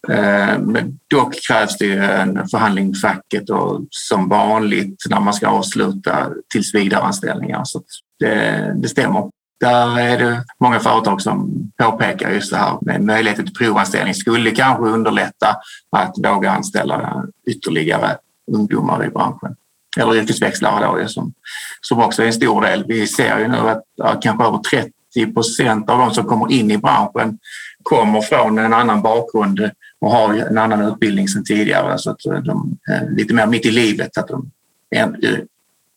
Eh, 0.09 0.59
men 0.59 0.99
dock 1.09 1.35
krävs 1.47 1.77
det 1.77 1.93
en 1.93 2.47
förhandling 2.47 2.87
med 2.87 2.97
facket 2.97 3.49
och 3.49 3.81
som 3.89 4.29
vanligt 4.29 5.03
när 5.09 5.19
man 5.19 5.33
ska 5.33 5.47
avsluta 5.47 6.29
tillsvidareanställningar. 6.53 7.61
Så 7.63 7.81
det, 8.19 8.73
det 8.75 8.87
stämmer. 8.87 9.29
Där 9.59 9.99
är 9.99 10.17
det 10.17 10.43
många 10.59 10.79
företag 10.79 11.21
som 11.21 11.71
påpekar 11.77 12.31
just 12.31 12.51
det 12.51 12.57
här 12.57 12.77
med 12.81 13.01
möjligheten 13.01 13.45
till 13.45 13.55
provanställning 13.55 14.13
skulle 14.13 14.51
kanske 14.51 14.83
underlätta 14.83 15.55
att 15.91 16.15
våga 16.17 16.51
anställa 16.51 17.23
ytterligare 17.47 18.17
ungdomar 18.51 19.05
i 19.05 19.09
branschen. 19.09 19.55
Eller 19.97 20.15
yrkesväxlare 20.15 21.01
då, 21.01 21.07
som, 21.07 21.33
som 21.81 21.99
också 21.99 22.23
är 22.23 22.27
en 22.27 22.33
stor 22.33 22.61
del. 22.61 22.85
Vi 22.87 23.07
ser 23.07 23.39
ju 23.39 23.47
nu 23.47 23.57
att, 23.57 23.83
att 24.03 24.21
kanske 24.21 24.45
över 24.45 24.57
30 24.57 25.33
procent 25.33 25.89
av 25.89 25.99
de 25.99 26.13
som 26.13 26.25
kommer 26.25 26.51
in 26.51 26.71
i 26.71 26.77
branschen 26.77 27.39
kommer 27.83 28.21
från 28.21 28.57
en 28.57 28.73
annan 28.73 29.01
bakgrund 29.01 29.69
och 30.05 30.11
har 30.11 30.33
en 30.33 30.57
annan 30.57 30.81
utbildning 30.81 31.27
sedan 31.27 31.43
tidigare 31.43 31.97
så 31.97 32.11
att 32.11 32.19
de 32.45 32.77
är 32.87 33.09
lite 33.15 33.33
mer 33.33 33.47
mitt 33.47 33.65
i 33.65 33.71
livet, 33.71 34.17
att 34.17 34.27
de 34.27 34.51
är 34.89 35.15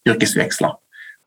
yrkesväxlar. 0.09 0.73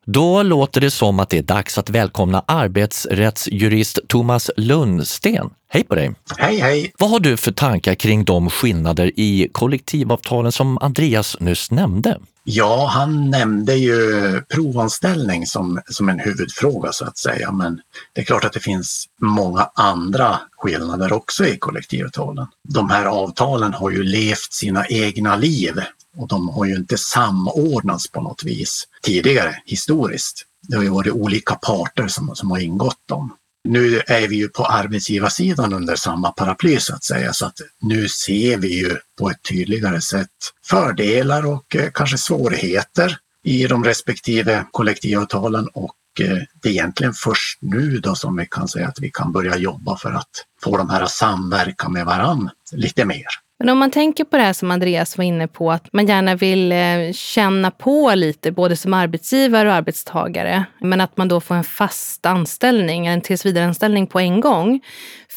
Då 0.05 0.43
låter 0.43 0.81
det 0.81 0.91
som 0.91 1.19
att 1.19 1.29
det 1.29 1.37
är 1.37 1.43
dags 1.43 1.77
att 1.77 1.89
välkomna 1.89 2.43
arbetsrättsjurist 2.47 3.99
Thomas 4.07 4.51
Lundsten. 4.57 5.49
Hej 5.67 5.83
på 5.83 5.95
dig! 5.95 6.11
Hej, 6.37 6.59
hej! 6.59 6.91
Vad 6.99 7.09
har 7.09 7.19
du 7.19 7.37
för 7.37 7.51
tankar 7.51 7.95
kring 7.95 8.25
de 8.25 8.49
skillnader 8.49 9.11
i 9.15 9.49
kollektivavtalen 9.51 10.51
som 10.51 10.77
Andreas 10.77 11.37
nyss 11.39 11.71
nämnde? 11.71 12.19
Ja, 12.43 12.87
han 12.87 13.29
nämnde 13.29 13.75
ju 13.75 14.41
provanställning 14.41 15.47
som, 15.47 15.81
som 15.89 16.09
en 16.09 16.19
huvudfråga 16.19 16.91
så 16.91 17.05
att 17.05 17.17
säga, 17.17 17.51
men 17.51 17.81
det 18.13 18.21
är 18.21 18.25
klart 18.25 18.45
att 18.45 18.53
det 18.53 18.59
finns 18.59 19.05
många 19.21 19.69
andra 19.75 20.39
skillnader 20.57 21.13
också 21.13 21.45
i 21.45 21.57
kollektivavtalen. 21.57 22.47
De 22.69 22.89
här 22.89 23.05
avtalen 23.05 23.73
har 23.73 23.89
ju 23.89 24.03
levt 24.03 24.53
sina 24.53 24.87
egna 24.87 25.35
liv 25.35 25.81
och 26.17 26.27
de 26.27 26.49
har 26.49 26.65
ju 26.65 26.75
inte 26.75 26.97
samordnats 26.97 28.11
på 28.11 28.21
något 28.21 28.43
vis 28.43 28.87
tidigare 29.01 29.55
historiskt. 29.65 30.45
Det 30.67 30.75
har 30.75 30.83
ju 30.83 30.89
varit 30.89 31.13
olika 31.13 31.55
parter 31.55 32.07
som, 32.07 32.35
som 32.35 32.51
har 32.51 32.59
ingått 32.59 33.07
dem. 33.07 33.35
Nu 33.63 34.01
är 34.07 34.27
vi 34.27 34.35
ju 34.35 34.49
på 34.49 34.65
arbetsgivarsidan 34.65 35.73
under 35.73 35.95
samma 35.95 36.31
paraply 36.31 36.79
så 36.79 36.95
att 36.95 37.03
säga, 37.03 37.33
så 37.33 37.45
att 37.45 37.57
nu 37.81 38.09
ser 38.09 38.57
vi 38.57 38.79
ju 38.79 38.97
på 39.19 39.29
ett 39.29 39.41
tydligare 39.49 40.01
sätt 40.01 40.27
fördelar 40.65 41.45
och 41.45 41.75
eh, 41.75 41.91
kanske 41.93 42.17
svårigheter 42.17 43.17
i 43.43 43.67
de 43.67 43.83
respektive 43.83 44.65
kollektivavtalen 44.71 45.67
och 45.67 45.95
eh, 46.19 46.37
det 46.61 46.69
är 46.69 46.73
egentligen 46.73 47.13
först 47.13 47.57
nu 47.61 47.99
då 47.99 48.15
som 48.15 48.37
vi 48.37 48.47
kan 48.51 48.67
säga 48.67 48.87
att 48.87 48.99
vi 48.99 49.11
kan 49.11 49.31
börja 49.31 49.57
jobba 49.57 49.97
för 49.97 50.11
att 50.11 50.45
få 50.63 50.77
de 50.77 50.89
här 50.89 51.01
att 51.01 51.11
samverka 51.11 51.89
med 51.89 52.05
varann 52.05 52.49
lite 52.71 53.05
mer. 53.05 53.27
Men 53.61 53.69
om 53.69 53.77
man 53.77 53.91
tänker 53.91 54.23
på 54.23 54.37
det 54.37 54.43
här 54.43 54.53
som 54.53 54.71
Andreas 54.71 55.17
var 55.17 55.25
inne 55.25 55.47
på, 55.47 55.71
att 55.71 55.93
man 55.93 56.07
gärna 56.07 56.35
vill 56.35 56.71
eh, 56.71 57.11
känna 57.13 57.71
på 57.71 58.15
lite, 58.15 58.51
både 58.51 58.75
som 58.75 58.93
arbetsgivare 58.93 59.69
och 59.69 59.75
arbetstagare, 59.75 60.65
men 60.79 61.01
att 61.01 61.17
man 61.17 61.27
då 61.27 61.41
får 61.41 61.55
en 61.55 61.63
fast 61.63 62.25
anställning, 62.25 63.07
en 63.07 63.21
tillsvidareanställning 63.21 64.07
på 64.07 64.19
en 64.19 64.41
gång. 64.41 64.81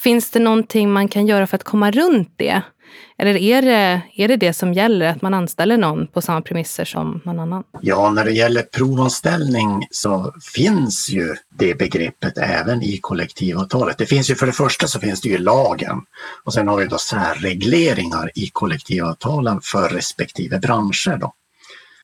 Finns 0.03 0.31
det 0.31 0.41
någonting 0.41 0.93
man 0.93 1.09
kan 1.09 1.27
göra 1.27 1.47
för 1.47 1.57
att 1.57 1.65
komma 1.65 1.91
runt 1.91 2.35
det? 2.37 2.63
Eller 3.19 3.37
är 3.37 3.63
det, 3.63 4.01
är 4.17 4.29
det 4.29 4.37
det 4.37 4.53
som 4.53 4.73
gäller, 4.73 5.07
att 5.07 5.23
man 5.23 5.35
anställer 5.35 5.77
någon 5.79 6.07
på 6.07 6.23
samma 6.23 6.43
premisser 6.43 6.85
som 6.85 7.21
någon 7.25 7.41
annan? 7.41 7.65
Ja, 7.81 8.11
när 8.11 8.25
det 8.25 8.33
gäller 8.33 8.63
provanställning 8.63 9.87
så 9.91 10.35
finns 10.55 11.11
ju 11.11 11.35
det 11.59 11.79
begreppet 11.79 12.39
även 12.39 12.83
i 12.83 12.99
kollektivavtalet. 12.99 13.99
Det 13.99 14.07
finns 14.07 14.31
ju 14.31 14.35
för 14.35 14.47
det 14.47 14.53
första 14.53 14.87
så 14.87 15.01
finns 15.01 15.21
det 15.21 15.29
ju 15.29 15.39
lagen 15.39 16.01
och 16.45 16.55
sen 16.55 16.69
har 16.69 16.77
vi 16.77 16.87
då 16.87 16.99
särregleringar 16.99 18.31
i 18.35 18.51
kollektivavtalen 18.53 19.61
för 19.63 19.89
respektive 19.89 20.59
branscher. 20.59 21.17
Då. 21.21 21.33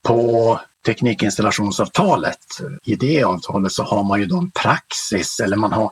På 0.02 0.60
teknikinstallationsavtalet, 0.86 2.38
i 2.84 2.94
det 2.96 3.24
avtalet 3.24 3.72
så 3.72 3.82
har 3.82 4.04
man 4.04 4.20
ju 4.20 4.26
då 4.26 4.38
en 4.38 4.50
praxis 4.50 5.40
eller 5.40 5.56
man 5.56 5.72
har 5.72 5.90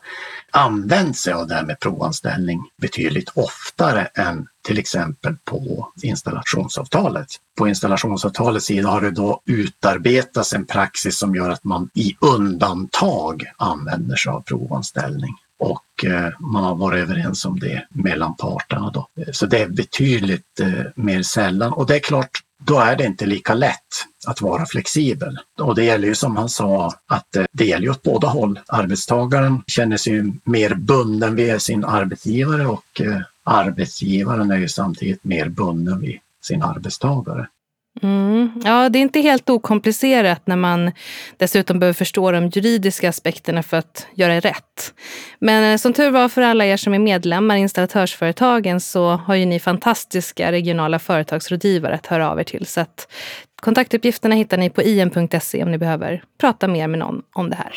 använt 0.50 1.16
sig 1.16 1.32
av 1.32 1.46
det 1.46 1.54
här 1.54 1.64
med 1.64 1.80
provanställning 1.80 2.62
betydligt 2.80 3.30
oftare 3.34 4.04
än 4.04 4.46
till 4.64 4.78
exempel 4.78 5.36
på 5.44 5.92
installationsavtalet. 6.02 7.26
På 7.58 7.68
installationsavtalets 7.68 8.66
sida 8.66 8.88
har 8.88 9.00
det 9.00 9.10
då 9.10 9.42
utarbetats 9.46 10.52
en 10.52 10.66
praxis 10.66 11.18
som 11.18 11.34
gör 11.34 11.50
att 11.50 11.64
man 11.64 11.90
i 11.94 12.16
undantag 12.20 13.44
använder 13.56 14.16
sig 14.16 14.32
av 14.32 14.40
provanställning 14.40 15.34
och 15.58 16.04
eh, 16.04 16.28
man 16.40 16.64
har 16.64 16.74
varit 16.74 17.02
överens 17.02 17.44
om 17.44 17.60
det 17.60 17.86
mellan 17.90 18.36
parterna. 18.36 18.90
Då. 18.90 19.08
Så 19.32 19.46
det 19.46 19.58
är 19.58 19.68
betydligt 19.68 20.60
eh, 20.60 20.84
mer 20.94 21.22
sällan 21.22 21.72
och 21.72 21.86
det 21.86 21.96
är 21.96 22.00
klart, 22.00 22.30
då 22.66 22.78
är 22.78 22.96
det 22.96 23.04
inte 23.04 23.26
lika 23.26 23.54
lätt 23.54 24.06
att 24.26 24.40
vara 24.40 24.66
flexibel. 24.66 25.38
Och 25.60 25.74
det 25.74 25.84
gäller 25.84 26.08
ju 26.08 26.14
som 26.14 26.36
han 26.36 26.48
sa 26.48 26.92
att 27.06 27.36
eh, 27.36 27.44
det 27.52 27.64
gäller 27.64 27.84
ju 27.84 27.90
åt 27.90 28.02
båda 28.02 28.28
håll. 28.28 28.60
Arbetstagaren 28.66 29.62
känner 29.66 29.96
sig 29.96 30.32
mer 30.44 30.74
bunden 30.74 31.36
vid 31.36 31.62
sin 31.62 31.84
arbetsgivare 31.84 32.66
och 32.66 33.00
arbetsgivaren 33.44 34.50
är 34.50 34.56
ju 34.56 34.68
samtidigt 34.68 35.24
mer 35.24 35.48
bunden 35.48 36.00
vid 36.00 36.18
sin 36.42 36.62
arbetstagare. 36.62 37.48
Mm. 38.02 38.52
Ja, 38.64 38.88
det 38.88 38.98
är 38.98 39.00
inte 39.00 39.20
helt 39.20 39.50
okomplicerat 39.50 40.46
när 40.46 40.56
man 40.56 40.92
dessutom 41.36 41.78
behöver 41.78 41.94
förstå 41.94 42.32
de 42.32 42.48
juridiska 42.48 43.08
aspekterna 43.08 43.62
för 43.62 43.76
att 43.76 44.06
göra 44.14 44.40
rätt. 44.40 44.94
Men 45.38 45.72
eh, 45.72 45.76
som 45.76 45.92
tur 45.92 46.10
var 46.10 46.28
för 46.28 46.42
alla 46.42 46.66
er 46.66 46.76
som 46.76 46.94
är 46.94 46.98
medlemmar 46.98 47.56
i 47.56 47.60
installatörsföretagen 47.60 48.80
så 48.80 49.08
har 49.10 49.34
ju 49.34 49.46
ni 49.46 49.60
fantastiska 49.60 50.52
regionala 50.52 50.98
företagsrådgivare 50.98 51.94
att 51.94 52.06
höra 52.06 52.30
av 52.30 52.40
er 52.40 52.44
till. 52.44 52.66
Så 52.66 52.80
att 52.80 53.08
kontaktuppgifterna 53.62 54.34
hittar 54.34 54.56
ni 54.56 54.70
på 54.70 54.82
in.se 54.82 55.62
om 55.62 55.70
ni 55.70 55.78
behöver 55.78 56.22
prata 56.40 56.68
mer 56.68 56.88
med 56.88 56.98
någon 56.98 57.22
om 57.34 57.50
det 57.50 57.56
här. 57.56 57.72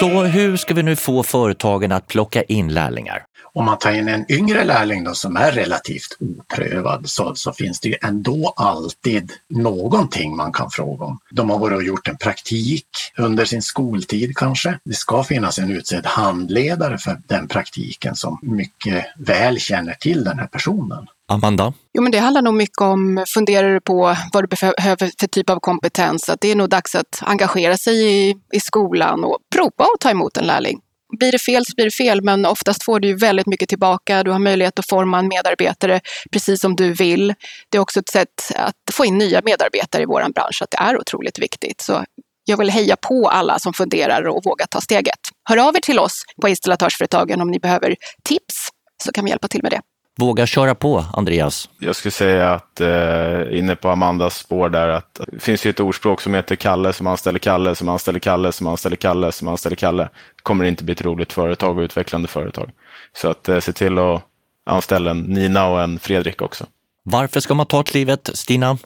Så 0.00 0.22
hur 0.22 0.56
ska 0.56 0.74
vi 0.74 0.82
nu 0.82 0.96
få 0.96 1.22
företagen 1.22 1.92
att 1.92 2.06
plocka 2.06 2.42
in 2.42 2.68
lärlingar? 2.74 3.22
Om 3.54 3.64
man 3.64 3.78
tar 3.78 3.92
in 3.92 4.08
en 4.08 4.32
yngre 4.32 4.64
lärling 4.64 5.04
då, 5.04 5.14
som 5.14 5.36
är 5.36 5.52
relativt 5.52 6.16
oprövad 6.20 7.08
så, 7.08 7.34
så 7.34 7.52
finns 7.52 7.80
det 7.80 7.88
ju 7.88 7.96
ändå 8.02 8.52
alltid 8.56 9.32
någonting 9.48 10.36
man 10.36 10.52
kan 10.52 10.70
fråga 10.70 11.04
om. 11.04 11.18
De 11.30 11.50
har 11.50 11.58
varit 11.58 11.76
och 11.76 11.84
gjort 11.84 12.08
en 12.08 12.16
praktik 12.16 12.86
under 13.18 13.44
sin 13.44 13.62
skoltid 13.62 14.36
kanske. 14.36 14.78
Det 14.84 14.94
ska 14.94 15.24
finnas 15.24 15.58
en 15.58 15.70
utsedd 15.70 16.06
handledare 16.06 16.98
för 16.98 17.20
den 17.28 17.48
praktiken 17.48 18.16
som 18.16 18.38
mycket 18.42 19.04
väl 19.18 19.60
känner 19.60 19.94
till 19.94 20.24
den 20.24 20.38
här 20.38 20.46
personen. 20.46 21.06
Amanda? 21.28 21.72
Jo, 21.92 22.02
men 22.02 22.12
det 22.12 22.18
handlar 22.18 22.42
nog 22.42 22.54
mycket 22.54 22.80
om, 22.80 23.24
funderar 23.26 23.74
du 23.74 23.80
på 23.80 24.16
vad 24.32 24.44
du 24.44 24.48
behöver 24.48 25.10
för 25.20 25.26
typ 25.26 25.50
av 25.50 25.60
kompetens, 25.60 26.28
att 26.28 26.40
det 26.40 26.50
är 26.50 26.56
nog 26.56 26.68
dags 26.68 26.94
att 26.94 27.20
engagera 27.20 27.76
sig 27.76 27.94
i, 27.94 28.36
i 28.52 28.60
skolan 28.60 29.24
och 29.24 29.38
prova 29.54 29.84
att 29.94 30.00
ta 30.00 30.10
emot 30.10 30.36
en 30.36 30.46
lärling 30.46 30.80
blir 31.18 31.32
det 31.32 31.38
fel 31.38 31.66
så 31.66 31.72
blir 31.76 31.84
det 31.84 31.90
fel, 31.90 32.22
men 32.22 32.46
oftast 32.46 32.84
får 32.84 33.00
du 33.00 33.14
väldigt 33.14 33.46
mycket 33.46 33.68
tillbaka. 33.68 34.22
Du 34.22 34.30
har 34.30 34.38
möjlighet 34.38 34.78
att 34.78 34.88
forma 34.88 35.18
en 35.18 35.28
medarbetare 35.28 36.00
precis 36.32 36.60
som 36.60 36.76
du 36.76 36.92
vill. 36.92 37.34
Det 37.68 37.76
är 37.76 37.80
också 37.80 38.00
ett 38.00 38.08
sätt 38.08 38.52
att 38.54 38.74
få 38.92 39.04
in 39.04 39.18
nya 39.18 39.40
medarbetare 39.44 40.02
i 40.02 40.06
vår 40.06 40.32
bransch, 40.34 40.62
att 40.62 40.70
det 40.70 40.78
är 40.80 40.98
otroligt 40.98 41.38
viktigt. 41.38 41.80
Så 41.80 42.04
jag 42.44 42.56
vill 42.56 42.70
heja 42.70 42.96
på 42.96 43.28
alla 43.28 43.58
som 43.58 43.72
funderar 43.72 44.28
och 44.28 44.44
vågar 44.44 44.66
ta 44.66 44.80
steget. 44.80 45.18
Hör 45.48 45.68
av 45.68 45.76
er 45.76 45.80
till 45.80 45.98
oss 45.98 46.22
på 46.42 46.48
installatörsföretagen 46.48 47.40
om 47.40 47.50
ni 47.50 47.58
behöver 47.58 47.96
tips, 48.24 48.68
så 49.02 49.12
kan 49.12 49.24
vi 49.24 49.30
hjälpa 49.30 49.48
till 49.48 49.62
med 49.62 49.72
det. 49.72 49.80
Våga 50.16 50.46
köra 50.46 50.74
på, 50.74 51.04
Andreas. 51.12 51.68
Jag 51.78 51.96
skulle 51.96 52.12
säga 52.12 52.52
att, 52.52 52.80
eh, 52.80 53.58
inne 53.58 53.76
på 53.76 53.88
Amandas 53.88 54.38
spår 54.38 54.68
där, 54.68 54.88
att 54.88 55.20
det 55.28 55.40
finns 55.40 55.66
ju 55.66 55.70
ett 55.70 55.80
ordspråk 55.80 56.20
som 56.20 56.34
heter 56.34 56.56
Kalle 56.56 56.92
som 56.92 57.06
anställer 57.06 57.38
Kalle, 57.38 57.74
som 57.74 57.88
anställer 57.88 58.18
Kalle, 58.18 58.52
som 58.52 58.66
anställer 58.66 58.96
Kalle, 58.96 59.32
som 59.32 59.48
anställer 59.48 59.76
Kalle. 59.76 60.02
Det 60.02 60.42
kommer 60.42 60.64
inte 60.64 60.84
bli 60.84 60.92
ett 60.92 61.02
roligt 61.02 61.32
företag 61.32 61.78
och 61.78 61.82
utvecklande 61.82 62.28
företag. 62.28 62.70
Så 63.16 63.28
att 63.28 63.48
eh, 63.48 63.60
se 63.60 63.72
till 63.72 63.98
att 63.98 64.22
anställa 64.66 65.10
en 65.10 65.20
Nina 65.20 65.66
och 65.66 65.82
en 65.82 65.98
Fredrik 65.98 66.42
också. 66.42 66.66
Varför 67.02 67.40
ska 67.40 67.54
man 67.54 67.66
ta 67.66 67.82
klivet, 67.82 68.30
Stina? 68.34 68.78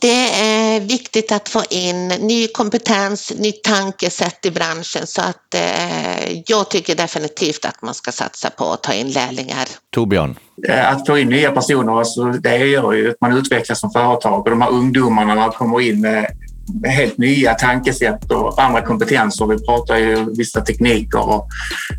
Det 0.00 0.28
är 0.28 0.63
viktigt 0.80 1.32
att 1.32 1.48
få 1.48 1.62
in 1.70 2.08
ny 2.08 2.46
kompetens, 2.46 3.32
nytt 3.38 3.62
tankesätt 3.64 4.46
i 4.46 4.50
branschen 4.50 5.06
så 5.06 5.20
att 5.20 5.54
eh, 5.54 6.42
jag 6.46 6.70
tycker 6.70 6.94
definitivt 6.94 7.64
att 7.64 7.82
man 7.82 7.94
ska 7.94 8.12
satsa 8.12 8.50
på 8.50 8.64
att 8.72 8.82
ta 8.82 8.92
in 8.92 9.10
lärlingar. 9.10 9.68
Torbjörn? 9.90 10.38
Eh, 10.68 10.90
att 10.90 11.06
få 11.06 11.18
in 11.18 11.28
nya 11.28 11.50
personer, 11.50 11.98
alltså 11.98 12.24
det 12.24 12.56
gör 12.56 12.92
ju 12.92 13.10
att 13.10 13.20
man 13.20 13.36
utvecklas 13.36 13.80
som 13.80 13.90
företag 13.90 14.40
och 14.40 14.50
de 14.50 14.62
här 14.62 14.70
ungdomarna 14.70 15.50
kommer 15.50 15.80
in 15.80 16.00
med 16.00 16.26
helt 16.84 17.18
nya 17.18 17.54
tankesätt 17.54 18.30
och 18.30 18.62
andra 18.62 18.80
kompetenser. 18.80 19.46
Vi 19.46 19.66
pratar 19.66 19.96
ju 19.96 20.34
vissa 20.36 20.60
tekniker 20.60 21.28
och 21.28 21.48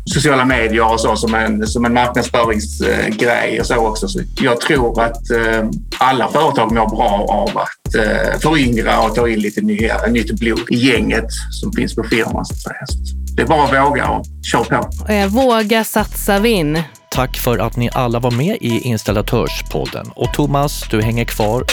sociala 0.04 0.44
medier 0.44 0.92
och 0.92 1.00
så 1.00 1.16
som 1.16 1.34
en, 1.34 1.66
som 1.66 1.84
en 1.84 1.94
marknadsföringsgrej 1.94 3.60
och 3.60 3.66
så 3.66 3.76
också. 3.76 4.08
Så 4.08 4.20
jag 4.40 4.60
tror 4.60 5.02
att 5.02 5.30
eh, 5.30 5.68
alla 5.98 6.28
företag 6.28 6.72
mår 6.72 6.88
bra 6.88 7.26
av 7.28 7.58
att 7.58 7.94
eh, 7.94 8.40
föryngra 8.40 9.00
och 9.00 9.14
ta 9.14 9.28
in 9.28 9.40
lite 9.40 9.60
nya, 9.60 10.06
nytt 10.06 10.40
blod 10.40 10.66
i 10.70 10.76
gänget 10.76 11.26
som 11.60 11.72
finns 11.72 11.94
på 11.94 12.04
firman. 12.04 12.44
Så 12.44 12.54
att 12.54 12.60
säga. 12.60 12.86
Så 12.86 13.16
det 13.36 13.42
är 13.42 13.46
bara 13.46 13.64
att 13.64 13.88
våga 13.88 14.08
och 14.08 14.26
kör 14.52 14.64
på. 14.64 15.12
Eh, 15.12 15.28
våga 15.28 15.84
satsa 15.84 16.38
vinn. 16.38 16.82
Tack 17.10 17.36
för 17.36 17.58
att 17.58 17.76
ni 17.76 17.90
alla 17.92 18.18
var 18.18 18.30
med 18.30 18.56
i 18.60 18.80
Installatörspodden. 18.80 20.06
Och 20.14 20.32
Thomas, 20.32 20.84
du 20.90 21.02
hänger 21.02 21.24
kvar. 21.24 21.64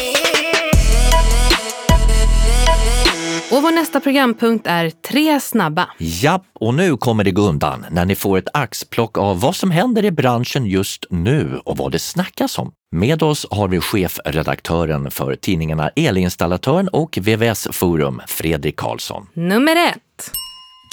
Och 3.53 3.63
vår 3.63 3.71
nästa 3.71 3.99
programpunkt 3.99 4.67
är 4.67 4.89
Tre 4.89 5.39
snabba. 5.39 5.89
Ja, 5.97 6.43
och 6.53 6.73
nu 6.73 6.97
kommer 6.97 7.23
det 7.23 7.31
gå 7.31 7.41
undan 7.41 7.85
när 7.91 8.05
ni 8.05 8.15
får 8.15 8.37
ett 8.37 8.47
axplock 8.53 9.17
av 9.17 9.39
vad 9.39 9.55
som 9.55 9.71
händer 9.71 10.05
i 10.05 10.11
branschen 10.11 10.65
just 10.65 11.05
nu 11.09 11.59
och 11.65 11.77
vad 11.77 11.91
det 11.91 11.99
snackas 11.99 12.57
om. 12.57 12.71
Med 12.91 13.23
oss 13.23 13.47
har 13.51 13.67
vi 13.67 13.79
chefredaktören 13.79 15.11
för 15.11 15.35
tidningarna 15.35 15.89
Elinstallatören 15.89 16.87
och 16.87 17.17
VVS 17.21 17.67
Forum, 17.71 18.21
Fredrik 18.27 18.75
Karlsson. 18.75 19.27
Nummer 19.33 19.75
ett. 19.75 20.31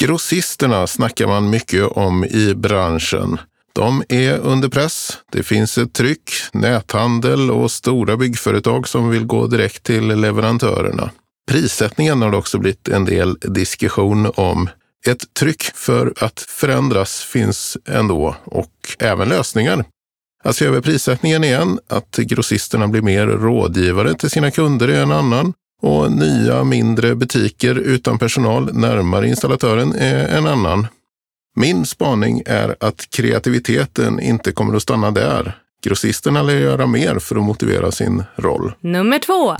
Grossisterna 0.00 0.86
snackar 0.86 1.26
man 1.26 1.50
mycket 1.50 1.84
om 1.84 2.24
i 2.24 2.54
branschen. 2.54 3.38
De 3.72 4.02
är 4.08 4.38
under 4.38 4.68
press. 4.68 5.18
Det 5.32 5.42
finns 5.42 5.78
ett 5.78 5.92
tryck, 5.92 6.30
näthandel 6.52 7.50
och 7.50 7.70
stora 7.70 8.16
byggföretag 8.16 8.88
som 8.88 9.10
vill 9.10 9.26
gå 9.26 9.46
direkt 9.46 9.82
till 9.82 10.06
leverantörerna. 10.06 11.10
Prissättningen 11.50 12.22
har 12.22 12.30
det 12.30 12.36
också 12.36 12.58
blivit 12.58 12.88
en 12.88 13.04
del 13.04 13.38
diskussion 13.40 14.32
om. 14.34 14.68
Ett 15.06 15.34
tryck 15.34 15.62
för 15.62 16.12
att 16.20 16.40
förändras 16.40 17.22
finns 17.22 17.76
ändå 17.88 18.36
och 18.44 18.72
även 18.98 19.28
lösningar. 19.28 19.84
Att 20.44 20.56
se 20.56 20.64
över 20.64 20.80
prissättningen 20.80 21.44
igen, 21.44 21.78
att 21.88 22.16
grossisterna 22.16 22.88
blir 22.88 23.02
mer 23.02 23.26
rådgivare 23.26 24.14
till 24.14 24.30
sina 24.30 24.50
kunder 24.50 24.88
är 24.88 25.02
en 25.02 25.12
annan 25.12 25.52
och 25.82 26.12
nya 26.12 26.64
mindre 26.64 27.14
butiker 27.14 27.74
utan 27.74 28.18
personal 28.18 28.74
närmare 28.74 29.28
installatören 29.28 29.94
är 29.94 30.28
en 30.28 30.46
annan. 30.46 30.86
Min 31.56 31.86
spaning 31.86 32.42
är 32.46 32.76
att 32.80 33.10
kreativiteten 33.10 34.20
inte 34.20 34.52
kommer 34.52 34.76
att 34.76 34.82
stanna 34.82 35.10
där. 35.10 35.58
Grossisterna 35.82 36.42
lär 36.42 36.58
göra 36.58 36.86
mer 36.86 37.18
för 37.18 37.36
att 37.36 37.42
motivera 37.42 37.90
sin 37.90 38.24
roll. 38.36 38.72
Nummer 38.80 39.18
två. 39.18 39.56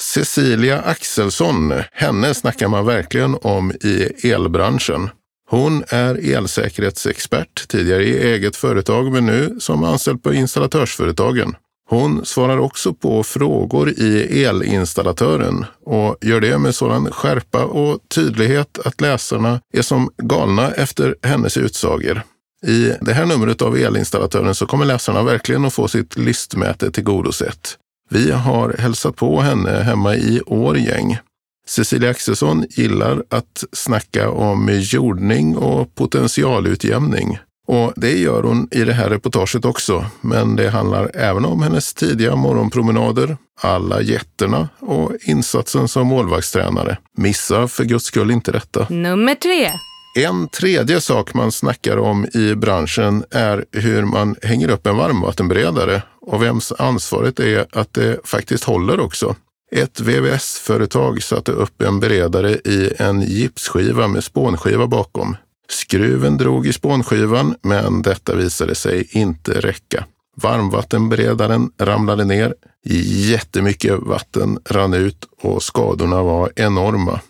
Cecilia 0.00 0.80
Axelsson, 0.80 1.72
henne 1.92 2.34
snackar 2.34 2.68
man 2.68 2.86
verkligen 2.86 3.36
om 3.42 3.72
i 3.72 4.28
elbranschen. 4.30 5.10
Hon 5.50 5.84
är 5.88 6.34
elsäkerhetsexpert, 6.34 7.68
tidigare 7.68 8.04
i 8.04 8.28
eget 8.32 8.56
företag 8.56 9.12
men 9.12 9.26
nu 9.26 9.56
som 9.60 9.84
anställd 9.84 10.22
på 10.22 10.34
installatörsföretagen. 10.34 11.56
Hon 11.88 12.24
svarar 12.24 12.58
också 12.58 12.94
på 12.94 13.22
frågor 13.22 13.90
i 13.90 14.44
Elinstallatören 14.44 15.64
och 15.84 16.16
gör 16.20 16.40
det 16.40 16.58
med 16.58 16.74
sådan 16.74 17.12
skärpa 17.12 17.64
och 17.64 17.98
tydlighet 18.14 18.78
att 18.84 19.00
läsarna 19.00 19.60
är 19.72 19.82
som 19.82 20.10
galna 20.22 20.70
efter 20.70 21.16
hennes 21.22 21.56
utsagor. 21.56 22.22
I 22.66 22.92
det 23.00 23.12
här 23.12 23.26
numret 23.26 23.62
av 23.62 23.76
Elinstallatören 23.76 24.54
så 24.54 24.66
kommer 24.66 24.84
läsarna 24.84 25.22
verkligen 25.22 25.64
att 25.64 25.74
få 25.74 25.88
sitt 25.88 26.16
lystmäte 26.16 26.90
tillgodosett. 26.90 27.78
Vi 28.14 28.30
har 28.30 28.76
hälsat 28.78 29.16
på 29.16 29.40
henne 29.40 29.70
hemma 29.70 30.14
i 30.14 30.40
Årgäng. 30.46 31.18
Cecilia 31.66 32.10
Axelsson 32.10 32.64
gillar 32.70 33.22
att 33.28 33.64
snacka 33.72 34.30
om 34.30 34.68
jordning 34.82 35.56
och 35.56 35.94
potentialutjämning. 35.94 37.38
Och 37.66 37.92
det 37.96 38.18
gör 38.18 38.42
hon 38.42 38.68
i 38.70 38.84
det 38.84 38.92
här 38.92 39.10
reportaget 39.10 39.64
också. 39.64 40.04
Men 40.20 40.56
det 40.56 40.70
handlar 40.70 41.10
även 41.14 41.44
om 41.44 41.62
hennes 41.62 41.94
tidiga 41.94 42.36
morgonpromenader, 42.36 43.36
alla 43.60 44.00
jätterna 44.02 44.68
och 44.80 45.12
insatsen 45.26 45.88
som 45.88 46.06
målvaktstränare. 46.06 46.98
Missa 47.16 47.68
för 47.68 47.84
guds 47.84 48.04
skull 48.04 48.30
inte 48.30 48.52
detta. 48.52 48.86
Nummer 48.90 49.34
tre. 49.34 49.70
En 50.16 50.48
tredje 50.48 51.00
sak 51.00 51.34
man 51.34 51.52
snackar 51.52 51.96
om 51.96 52.26
i 52.34 52.54
branschen 52.54 53.24
är 53.30 53.64
hur 53.72 54.02
man 54.02 54.36
hänger 54.42 54.70
upp 54.70 54.86
en 54.86 54.96
varmvattenberedare 54.96 56.02
och 56.20 56.42
vems 56.42 56.72
ansvaret 56.78 57.40
är 57.40 57.66
att 57.72 57.94
det 57.94 58.20
faktiskt 58.24 58.64
håller 58.64 59.00
också. 59.00 59.36
Ett 59.72 60.00
VVS-företag 60.00 61.22
satte 61.22 61.52
upp 61.52 61.82
en 61.82 62.00
beredare 62.00 62.50
i 62.50 62.92
en 62.98 63.22
gipsskiva 63.22 64.08
med 64.08 64.24
spånskiva 64.24 64.86
bakom. 64.86 65.36
Skruven 65.68 66.36
drog 66.36 66.66
i 66.66 66.72
spånskivan, 66.72 67.54
men 67.62 68.02
detta 68.02 68.34
visade 68.34 68.74
sig 68.74 69.08
inte 69.10 69.60
räcka. 69.60 70.04
Varmvattenberedaren 70.36 71.70
ramlade 71.78 72.24
ner, 72.24 72.54
jättemycket 72.84 73.98
vatten 73.98 74.58
rann 74.64 74.94
ut 74.94 75.28
och 75.42 75.62
skadorna 75.62 76.22
var 76.22 76.52
enorma. 76.56 77.20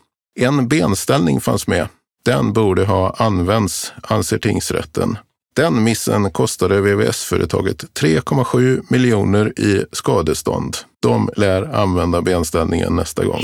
En 0.41 0.69
benställning 0.69 1.41
fanns 1.41 1.67
med. 1.67 1.89
Den 2.25 2.53
borde 2.53 2.85
ha 2.85 3.15
använts, 3.19 3.93
anser 4.03 4.39
tingsrätten. 4.39 5.19
Den 5.57 5.85
missen 5.85 6.31
kostade 6.31 6.81
VVS-företaget 6.81 7.85
3,7 8.01 8.83
miljoner 8.89 9.61
i 9.61 9.85
skadestånd. 9.93 10.77
De 11.01 11.31
lär 11.37 11.75
använda 11.75 12.23
benställningen 12.23 12.97
nästa 12.97 13.25
gång. 13.25 13.41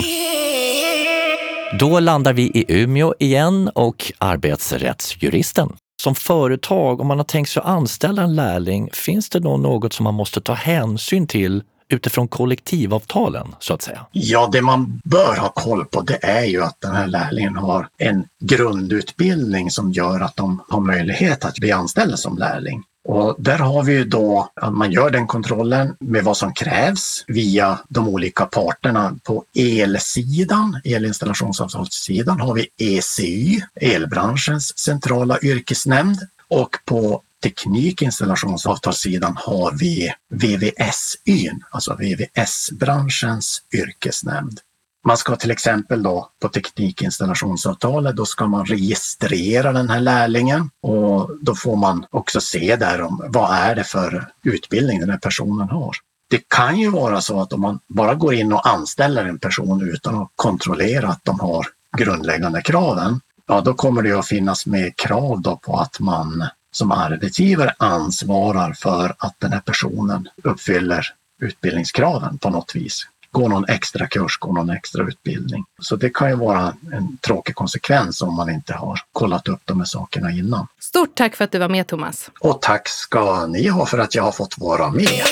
Då 1.80 2.00
landar 2.00 2.32
vi 2.32 2.42
i 2.42 2.64
Umeå 2.68 3.14
igen 3.18 3.70
och 3.74 4.12
arbetsrättsjuristen. 4.18 5.72
Som 6.02 6.14
företag, 6.14 7.00
om 7.00 7.06
man 7.06 7.18
har 7.18 7.24
tänkt 7.24 7.50
sig 7.50 7.60
att 7.60 7.68
anställa 7.68 8.22
en 8.22 8.34
lärling, 8.34 8.90
finns 8.92 9.28
det 9.28 9.40
då 9.40 9.56
något 9.56 9.92
som 9.92 10.04
man 10.04 10.14
måste 10.14 10.40
ta 10.40 10.52
hänsyn 10.52 11.26
till 11.26 11.62
utifrån 11.92 12.28
kollektivavtalen, 12.28 13.54
så 13.58 13.74
att 13.74 13.82
säga? 13.82 14.06
Ja, 14.12 14.48
det 14.52 14.62
man 14.62 15.00
bör 15.04 15.36
ha 15.36 15.48
koll 15.48 15.84
på 15.84 16.00
det 16.00 16.18
är 16.22 16.44
ju 16.44 16.62
att 16.62 16.80
den 16.80 16.94
här 16.94 17.06
lärlingen 17.06 17.56
har 17.56 17.88
en 17.98 18.24
grundutbildning 18.40 19.70
som 19.70 19.92
gör 19.92 20.20
att 20.20 20.36
de 20.36 20.62
har 20.68 20.80
möjlighet 20.80 21.44
att 21.44 21.58
bli 21.58 21.72
anställda 21.72 22.16
som 22.16 22.38
lärling. 22.38 22.82
Och 23.04 23.36
där 23.38 23.58
har 23.58 23.82
vi 23.82 23.92
ju 23.92 24.04
då 24.04 24.48
att 24.56 24.72
man 24.72 24.92
gör 24.92 25.10
den 25.10 25.26
kontrollen 25.26 25.96
med 26.00 26.24
vad 26.24 26.36
som 26.36 26.52
krävs 26.52 27.24
via 27.26 27.78
de 27.88 28.08
olika 28.08 28.46
parterna. 28.46 29.16
På 29.24 29.44
elsidan, 29.56 30.80
elinstallationsavtalssidan, 30.84 32.40
har 32.40 32.54
vi 32.54 32.68
ECY, 32.78 33.60
elbranschens 33.74 34.78
centrala 34.78 35.38
yrkesnämnd. 35.42 36.18
Och 36.50 36.76
på 36.84 37.22
teknikinstallationsavtalssidan 37.42 39.36
har 39.36 39.72
vi 39.72 40.12
VVS-yn, 40.28 41.64
alltså 41.70 41.94
VVS-branschens 41.94 43.62
yrkesnämnd. 43.74 44.60
Man 45.06 45.16
ska 45.16 45.36
till 45.36 45.50
exempel 45.50 46.02
då 46.02 46.30
på 46.42 46.48
teknikinstallationsavtalet, 46.48 48.16
då 48.16 48.26
ska 48.26 48.46
man 48.46 48.66
registrera 48.66 49.72
den 49.72 49.90
här 49.90 50.00
lärlingen 50.00 50.70
och 50.82 51.30
då 51.40 51.54
får 51.54 51.76
man 51.76 52.06
också 52.10 52.40
se 52.40 52.76
där 52.76 53.02
om 53.02 53.24
vad 53.28 53.54
är 53.54 53.74
det 53.74 53.84
för 53.84 54.32
utbildning 54.44 55.00
den 55.00 55.10
här 55.10 55.18
personen 55.18 55.68
har. 55.68 55.96
Det 56.30 56.48
kan 56.48 56.78
ju 56.78 56.90
vara 56.90 57.20
så 57.20 57.40
att 57.40 57.52
om 57.52 57.60
man 57.60 57.80
bara 57.88 58.14
går 58.14 58.34
in 58.34 58.52
och 58.52 58.68
anställer 58.68 59.24
en 59.24 59.38
person 59.38 59.90
utan 59.94 60.22
att 60.22 60.30
kontrollera 60.36 61.08
att 61.08 61.24
de 61.24 61.40
har 61.40 61.66
grundläggande 61.98 62.62
kraven, 62.62 63.20
ja 63.50 63.60
då 63.60 63.74
kommer 63.74 64.02
det 64.02 64.12
att 64.12 64.26
finnas 64.26 64.66
med 64.66 64.96
krav 64.96 65.42
då 65.42 65.56
på 65.56 65.76
att 65.76 66.00
man 66.00 66.46
som 66.72 66.92
arbetsgivare 66.92 67.74
ansvarar 67.78 68.72
för 68.72 69.14
att 69.18 69.34
den 69.38 69.52
här 69.52 69.60
personen 69.60 70.28
uppfyller 70.44 71.06
utbildningskraven 71.42 72.38
på 72.38 72.50
något 72.50 72.74
vis. 72.74 73.06
Gå 73.30 73.48
någon 73.48 73.68
extra 73.68 74.06
kurs, 74.06 74.38
gå 74.38 74.52
någon 74.52 74.70
extra 74.70 75.02
utbildning. 75.02 75.64
Så 75.78 75.96
det 75.96 76.10
kan 76.14 76.30
ju 76.30 76.36
vara 76.36 76.74
en 76.92 77.18
tråkig 77.18 77.54
konsekvens 77.54 78.22
om 78.22 78.34
man 78.34 78.50
inte 78.50 78.74
har 78.74 79.00
kollat 79.12 79.48
upp 79.48 79.60
de 79.64 79.78
här 79.80 79.86
sakerna 79.86 80.30
innan. 80.30 80.66
Stort 80.80 81.14
tack 81.14 81.36
för 81.36 81.44
att 81.44 81.52
du 81.52 81.58
var 81.58 81.68
med 81.68 81.86
Thomas. 81.86 82.30
Och 82.40 82.62
tack 82.62 82.88
ska 82.88 83.46
ni 83.46 83.68
ha 83.68 83.86
för 83.86 83.98
att 83.98 84.14
jag 84.14 84.22
har 84.22 84.32
fått 84.32 84.58
vara 84.58 84.90
med. 84.90 85.22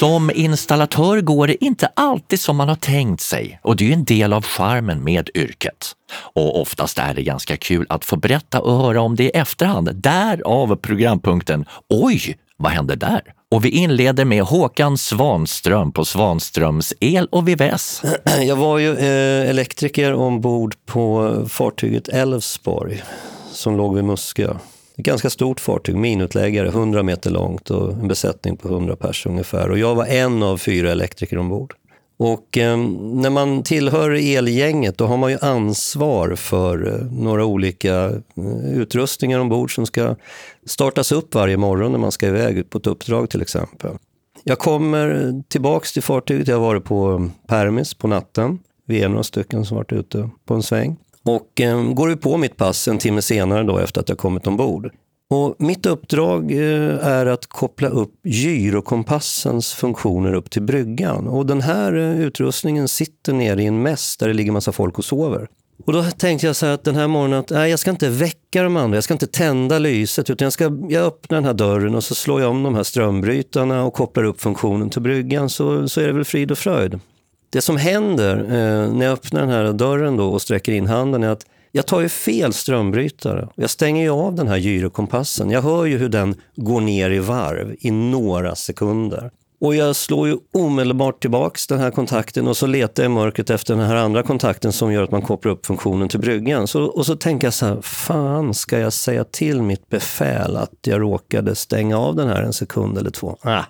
Som 0.00 0.30
installatör 0.34 1.20
går 1.20 1.46
det 1.46 1.64
inte 1.64 1.90
alltid 1.96 2.40
som 2.40 2.56
man 2.56 2.68
har 2.68 2.76
tänkt 2.76 3.20
sig 3.20 3.60
och 3.62 3.76
det 3.76 3.84
är 3.84 3.86
ju 3.86 3.92
en 3.92 4.04
del 4.04 4.32
av 4.32 4.44
charmen 4.44 5.04
med 5.04 5.30
yrket. 5.34 5.92
Och 6.34 6.60
oftast 6.60 6.98
är 6.98 7.14
det 7.14 7.22
ganska 7.22 7.56
kul 7.56 7.86
att 7.88 8.04
få 8.04 8.16
berätta 8.16 8.60
och 8.60 8.82
höra 8.82 9.00
om 9.00 9.16
det 9.16 9.24
i 9.24 9.28
efterhand. 9.30 9.94
Därav 9.94 10.76
programpunkten 10.76 11.64
Oj, 11.88 12.38
vad 12.56 12.72
hände 12.72 12.96
där? 12.96 13.22
Och 13.50 13.64
vi 13.64 13.68
inleder 13.68 14.24
med 14.24 14.42
Håkan 14.42 14.98
Svanström 14.98 15.92
på 15.92 16.04
Svanströms 16.04 16.94
El 17.00 17.26
och 17.26 17.48
VVS. 17.48 18.02
Jag 18.40 18.56
var 18.56 18.78
ju 18.78 18.96
eh, 18.96 19.50
elektriker 19.50 20.14
ombord 20.14 20.74
på 20.86 21.34
fartyget 21.48 22.08
Älvsborg 22.08 23.02
som 23.52 23.76
låg 23.76 23.94
vid 23.94 24.04
Muskö. 24.04 24.54
Ett 25.00 25.06
ganska 25.06 25.30
stort 25.30 25.60
fartyg, 25.60 25.96
minutläggare, 25.96 26.68
100 26.68 27.02
meter 27.02 27.30
långt 27.30 27.70
och 27.70 27.92
en 27.92 28.08
besättning 28.08 28.56
på 28.56 28.68
100 28.68 28.96
personer 28.96 29.32
ungefär. 29.32 29.70
Och 29.70 29.78
jag 29.78 29.94
var 29.94 30.06
en 30.06 30.42
av 30.42 30.56
fyra 30.58 30.90
elektriker 30.90 31.38
ombord. 31.38 31.74
Och 32.16 32.58
eh, 32.58 32.76
när 33.02 33.30
man 33.30 33.62
tillhör 33.62 34.10
elgänget 34.10 34.98
då 34.98 35.06
har 35.06 35.16
man 35.16 35.30
ju 35.30 35.38
ansvar 35.40 36.34
för 36.34 36.88
eh, 36.88 37.12
några 37.12 37.44
olika 37.44 37.94
eh, 38.36 38.74
utrustningar 38.74 39.38
ombord 39.38 39.74
som 39.74 39.86
ska 39.86 40.16
startas 40.66 41.12
upp 41.12 41.34
varje 41.34 41.56
morgon 41.56 41.92
när 41.92 41.98
man 41.98 42.12
ska 42.12 42.26
iväg 42.26 42.58
ut 42.58 42.70
på 42.70 42.78
ett 42.78 42.86
uppdrag 42.86 43.30
till 43.30 43.42
exempel. 43.42 43.90
Jag 44.44 44.58
kommer 44.58 45.34
tillbaks 45.48 45.92
till 45.92 46.02
fartyget, 46.02 46.48
jag 46.48 46.56
har 46.56 46.66
varit 46.66 46.84
på 46.84 47.30
Permis 47.46 47.94
på 47.94 48.08
natten. 48.08 48.58
Vi 48.86 49.02
är 49.02 49.08
några 49.08 49.22
stycken 49.22 49.64
som 49.64 49.76
varit 49.76 49.92
ute 49.92 50.30
på 50.44 50.54
en 50.54 50.62
sväng. 50.62 50.96
Och 51.24 51.60
eh, 51.60 51.92
går 51.92 52.16
på 52.16 52.36
mitt 52.36 52.56
pass 52.56 52.88
en 52.88 52.98
timme 52.98 53.22
senare 53.22 53.62
då 53.62 53.78
efter 53.78 54.00
att 54.00 54.08
jag 54.08 54.18
kommit 54.18 54.46
ombord. 54.46 54.90
Och 55.30 55.56
mitt 55.58 55.86
uppdrag 55.86 56.52
eh, 56.52 57.06
är 57.06 57.26
att 57.26 57.46
koppla 57.46 57.88
upp 57.88 58.12
gyrokompassens 58.24 59.72
funktioner 59.72 60.32
upp 60.32 60.50
till 60.50 60.62
bryggan. 60.62 61.28
Och 61.28 61.46
den 61.46 61.60
här 61.60 61.92
eh, 61.92 62.20
utrustningen 62.20 62.88
sitter 62.88 63.32
nere 63.32 63.62
i 63.62 63.66
en 63.66 63.82
mäss 63.82 64.16
där 64.16 64.28
det 64.28 64.34
ligger 64.34 64.52
massa 64.52 64.72
folk 64.72 64.98
och 64.98 65.04
sover. 65.04 65.48
Och 65.86 65.92
då 65.92 66.02
tänkte 66.02 66.46
jag 66.46 66.56
så 66.56 66.66
här 66.66 66.72
att 66.72 66.84
den 66.84 66.96
här 66.96 67.08
morgonen 67.08 67.38
att 67.38 67.50
nej, 67.50 67.70
jag 67.70 67.78
ska 67.78 67.90
inte 67.90 68.08
väcka 68.08 68.62
de 68.62 68.76
andra, 68.76 68.96
jag 68.96 69.04
ska 69.04 69.14
inte 69.14 69.26
tända 69.26 69.78
lyset 69.78 70.30
utan 70.30 70.46
jag 70.46 70.52
ska 70.52 70.64
jag 70.88 71.06
öppnar 71.06 71.36
den 71.36 71.44
här 71.44 71.54
dörren 71.54 71.94
och 71.94 72.04
så 72.04 72.14
slår 72.14 72.40
jag 72.40 72.50
om 72.50 72.62
de 72.62 72.74
här 72.74 72.82
strömbrytarna 72.82 73.84
och 73.84 73.94
kopplar 73.94 74.24
upp 74.24 74.40
funktionen 74.40 74.90
till 74.90 75.02
bryggan 75.02 75.50
så, 75.50 75.88
så 75.88 76.00
är 76.00 76.06
det 76.06 76.12
väl 76.12 76.24
frid 76.24 76.50
och 76.50 76.58
fröjd. 76.58 77.00
Det 77.50 77.60
som 77.60 77.76
händer 77.76 78.36
eh, 78.36 78.92
när 78.92 79.06
jag 79.06 79.12
öppnar 79.12 79.40
den 79.40 79.50
här 79.50 79.72
dörren 79.72 80.16
då 80.16 80.28
och 80.28 80.42
sträcker 80.42 80.72
in 80.72 80.86
handen 80.86 81.22
är 81.22 81.28
att 81.28 81.46
jag 81.72 81.86
tar 81.86 82.00
ju 82.00 82.08
fel 82.08 82.52
strömbrytare. 82.52 83.48
Jag 83.54 83.70
stänger 83.70 84.02
ju 84.02 84.10
av 84.10 84.34
den 84.34 84.48
här 84.48 84.56
gyrokompassen. 84.56 85.50
Jag 85.50 85.62
hör 85.62 85.84
ju 85.84 85.98
hur 85.98 86.08
den 86.08 86.34
går 86.56 86.80
ner 86.80 87.10
i 87.10 87.18
varv 87.18 87.74
i 87.78 87.90
några 87.90 88.54
sekunder. 88.54 89.30
Och 89.60 89.74
jag 89.74 89.96
slår 89.96 90.28
ju 90.28 90.36
omedelbart 90.54 91.20
tillbaks 91.20 91.66
den 91.66 91.78
här 91.78 91.90
kontakten 91.90 92.48
och 92.48 92.56
så 92.56 92.66
letar 92.66 93.02
jag 93.02 93.10
i 93.10 93.14
mörkret 93.14 93.50
efter 93.50 93.74
den 93.74 93.86
här 93.86 93.96
andra 93.96 94.22
kontakten 94.22 94.72
som 94.72 94.92
gör 94.92 95.02
att 95.02 95.10
man 95.10 95.22
kopplar 95.22 95.52
upp 95.52 95.66
funktionen 95.66 96.08
till 96.08 96.20
bryggan. 96.20 96.66
Så, 96.66 96.82
och 96.82 97.06
så 97.06 97.16
tänker 97.16 97.46
jag 97.46 97.54
så 97.54 97.66
här, 97.66 97.80
fan 97.80 98.54
ska 98.54 98.78
jag 98.78 98.92
säga 98.92 99.24
till 99.24 99.62
mitt 99.62 99.88
befäl 99.88 100.56
att 100.56 100.72
jag 100.82 101.00
råkade 101.00 101.54
stänga 101.54 101.98
av 101.98 102.16
den 102.16 102.28
här 102.28 102.42
en 102.42 102.52
sekund 102.52 102.98
eller 102.98 103.10
två? 103.10 103.36
Ah, 103.42 103.64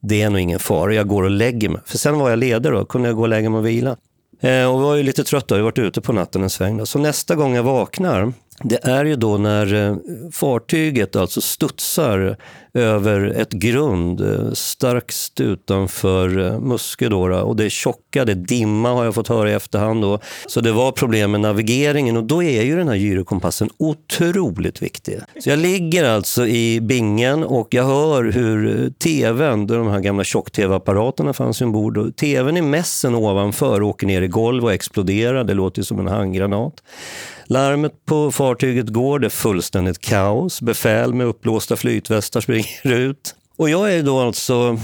det 0.00 0.22
är 0.22 0.30
nog 0.30 0.40
ingen 0.40 0.58
fara, 0.58 0.94
jag 0.94 1.08
går 1.08 1.22
och 1.22 1.30
lägger 1.30 1.68
mig. 1.68 1.80
För 1.84 1.98
sen 1.98 2.18
var 2.18 2.30
jag 2.30 2.38
ledig 2.38 2.72
då, 2.72 2.84
kunde 2.84 3.08
jag 3.08 3.16
gå 3.16 3.22
och 3.22 3.28
lägga 3.28 3.50
mig 3.50 3.58
och 3.58 3.66
vila. 3.66 3.96
Eh, 4.40 4.74
och 4.74 4.80
var 4.80 4.94
ju 4.94 5.02
lite 5.02 5.24
trött, 5.24 5.48
då. 5.48 5.54
jag 5.54 5.60
har 5.60 5.64
varit 5.64 5.78
ute 5.78 6.00
på 6.00 6.12
natten 6.12 6.42
en 6.42 6.50
sväng. 6.50 6.76
Då. 6.76 6.86
Så 6.86 6.98
nästa 6.98 7.34
gång 7.34 7.54
jag 7.54 7.62
vaknar, 7.62 8.32
det 8.62 8.84
är 8.84 9.04
ju 9.04 9.16
då 9.16 9.38
när 9.38 9.74
eh, 9.74 9.96
fartyget 10.32 11.16
alltså 11.16 11.40
studsar 11.40 12.36
över 12.74 13.24
ett 13.24 13.52
grund 13.52 14.20
eh, 14.20 14.52
starkt 14.52 15.40
utanför 15.40 16.38
eh, 16.38 16.60
Muskö. 16.60 17.08
Då, 17.08 17.34
och 17.34 17.56
det 17.56 17.64
är 17.64 17.68
tjocka, 17.68 18.24
det 18.24 18.32
är 18.32 18.36
dimma 18.36 18.92
har 18.92 19.04
jag 19.04 19.14
fått 19.14 19.28
höra 19.28 19.50
i 19.50 19.54
efterhand. 19.54 20.02
Då. 20.02 20.18
Så 20.46 20.60
det 20.60 20.72
var 20.72 20.92
problem 20.92 21.30
med 21.30 21.40
navigeringen 21.40 22.16
och 22.16 22.24
då 22.24 22.42
är 22.42 22.62
ju 22.62 22.76
den 22.76 22.88
här 22.88 22.94
gyrokompassen 22.94 23.70
otroligt 23.78 24.82
viktig. 24.82 25.18
Så 25.40 25.50
jag 25.50 25.58
ligger 25.58 26.04
alltså 26.04 26.46
i 26.46 26.80
bingen 26.80 27.44
och 27.44 27.74
jag 27.74 27.84
hör 27.84 28.24
hur 28.24 28.90
tvn, 28.90 29.66
de 29.66 29.88
här 29.88 30.00
gamla 30.00 30.24
tjock-tv-apparaterna 30.24 31.32
fanns 31.32 31.60
ombord, 31.60 31.98
och 31.98 32.16
tvn 32.16 32.56
i 32.56 32.62
mässen 32.62 33.14
ovanför 33.14 33.82
åker 33.82 34.06
ner 34.06 34.22
i 34.22 34.28
golv 34.28 34.64
och 34.64 34.72
exploderar. 34.72 35.44
Det 35.44 35.54
låter 35.54 35.82
som 35.82 35.98
en 35.98 36.08
handgranat. 36.08 36.82
Larmet 37.50 38.04
på 38.06 38.32
fartyget 38.32 38.88
går, 38.88 39.18
det 39.18 39.26
är 39.26 39.30
fullständigt 39.30 39.98
kaos. 39.98 40.62
Befäl 40.62 41.14
med 41.14 41.26
uppblåsta 41.26 41.76
flytvästar 41.76 42.40
springer 42.40 42.84
ut. 42.84 43.34
Och 43.56 43.70
jag 43.70 43.94
är 43.94 44.02
då 44.02 44.20
alltså 44.20 44.78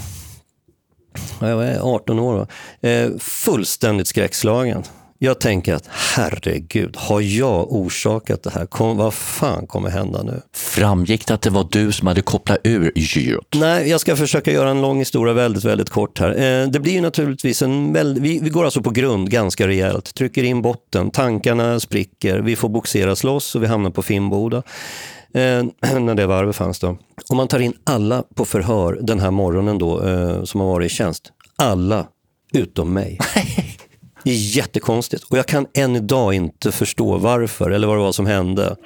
jag 1.41 1.69
är 1.69 1.81
18 1.81 2.19
år, 2.19 2.47
då, 2.81 2.89
eh, 2.89 3.11
fullständigt 3.19 4.09
skräckslagen. 4.09 4.83
Jag 5.19 5.41
tänker 5.41 5.75
att 5.75 5.89
herregud, 5.91 6.97
har 6.97 7.21
jag 7.21 7.73
orsakat 7.73 8.43
det 8.43 8.51
här? 8.51 8.67
Kom, 8.67 8.97
vad 8.97 9.15
fan 9.15 9.67
kommer 9.67 9.91
hända 9.91 10.23
nu? 10.23 10.43
Framgick 10.53 11.27
det 11.27 11.35
att 11.35 11.43
det 11.43 11.51
var 11.51 11.69
du 11.71 11.93
som 11.93 12.07
hade 12.07 12.23
kopplat 12.23 12.59
ur 12.65 12.93
gyrot? 12.95 13.47
Nej, 13.55 13.89
jag 13.89 14.01
ska 14.01 14.17
försöka 14.17 14.53
göra 14.53 14.71
en 14.71 14.81
lång 14.81 14.99
historia 14.99 15.35
väldigt, 15.35 15.65
väldigt 15.65 15.91
kort 15.91 16.19
här. 16.19 16.31
Eh, 16.31 16.69
det 16.69 16.81
blir 16.81 16.93
ju 16.93 17.01
naturligtvis 17.01 17.63
en 17.63 17.93
väldigt, 17.93 18.23
vi, 18.23 18.39
vi 18.43 18.51
går 18.51 18.65
alltså 18.65 18.83
på 18.83 18.91
grund 18.91 19.31
ganska 19.31 19.69
rejält, 19.69 20.15
trycker 20.15 20.43
in 20.43 20.63
botten, 20.63 21.11
tankarna 21.11 21.81
spricker, 21.81 22.39
vi 22.39 22.57
får 22.57 22.69
boxeras 22.69 23.25
loss 23.25 23.55
och 23.55 23.63
vi 23.63 23.67
hamnar 23.67 23.91
på 23.91 24.03
Finnboda. 24.03 24.63
Eh, 25.35 25.43
när 26.01 26.15
det 26.15 26.27
varvet 26.27 26.57
fanns 26.57 26.79
då. 26.79 26.97
Om 27.29 27.37
man 27.37 27.49
tar 27.49 27.61
in 27.61 27.73
alla 27.85 28.23
på 28.35 28.45
förhör 28.45 28.99
den 29.03 29.21
här 29.21 29.31
morgonen 29.31 29.79
då, 29.79 30.03
eh, 30.03 30.45
som 30.45 30.61
har 30.61 30.69
varit 30.69 30.93
i 30.93 30.95
tjänst. 30.95 31.33
Alla 31.57 32.07
utom 32.53 32.93
mig. 32.93 33.19
Det 34.25 34.31
är 34.31 34.57
jättekonstigt 34.57 35.25
och 35.25 35.39
jag 35.39 35.47
kan 35.47 35.67
än 35.75 35.97
idag 35.97 36.35
inte 36.35 36.73
förstå 36.73 37.19
varför 37.19 37.71
eller 37.71 37.87
vad 37.87 37.97
det 37.97 38.03
var 38.03 38.13
som 38.13 38.27
hände. 38.27 38.77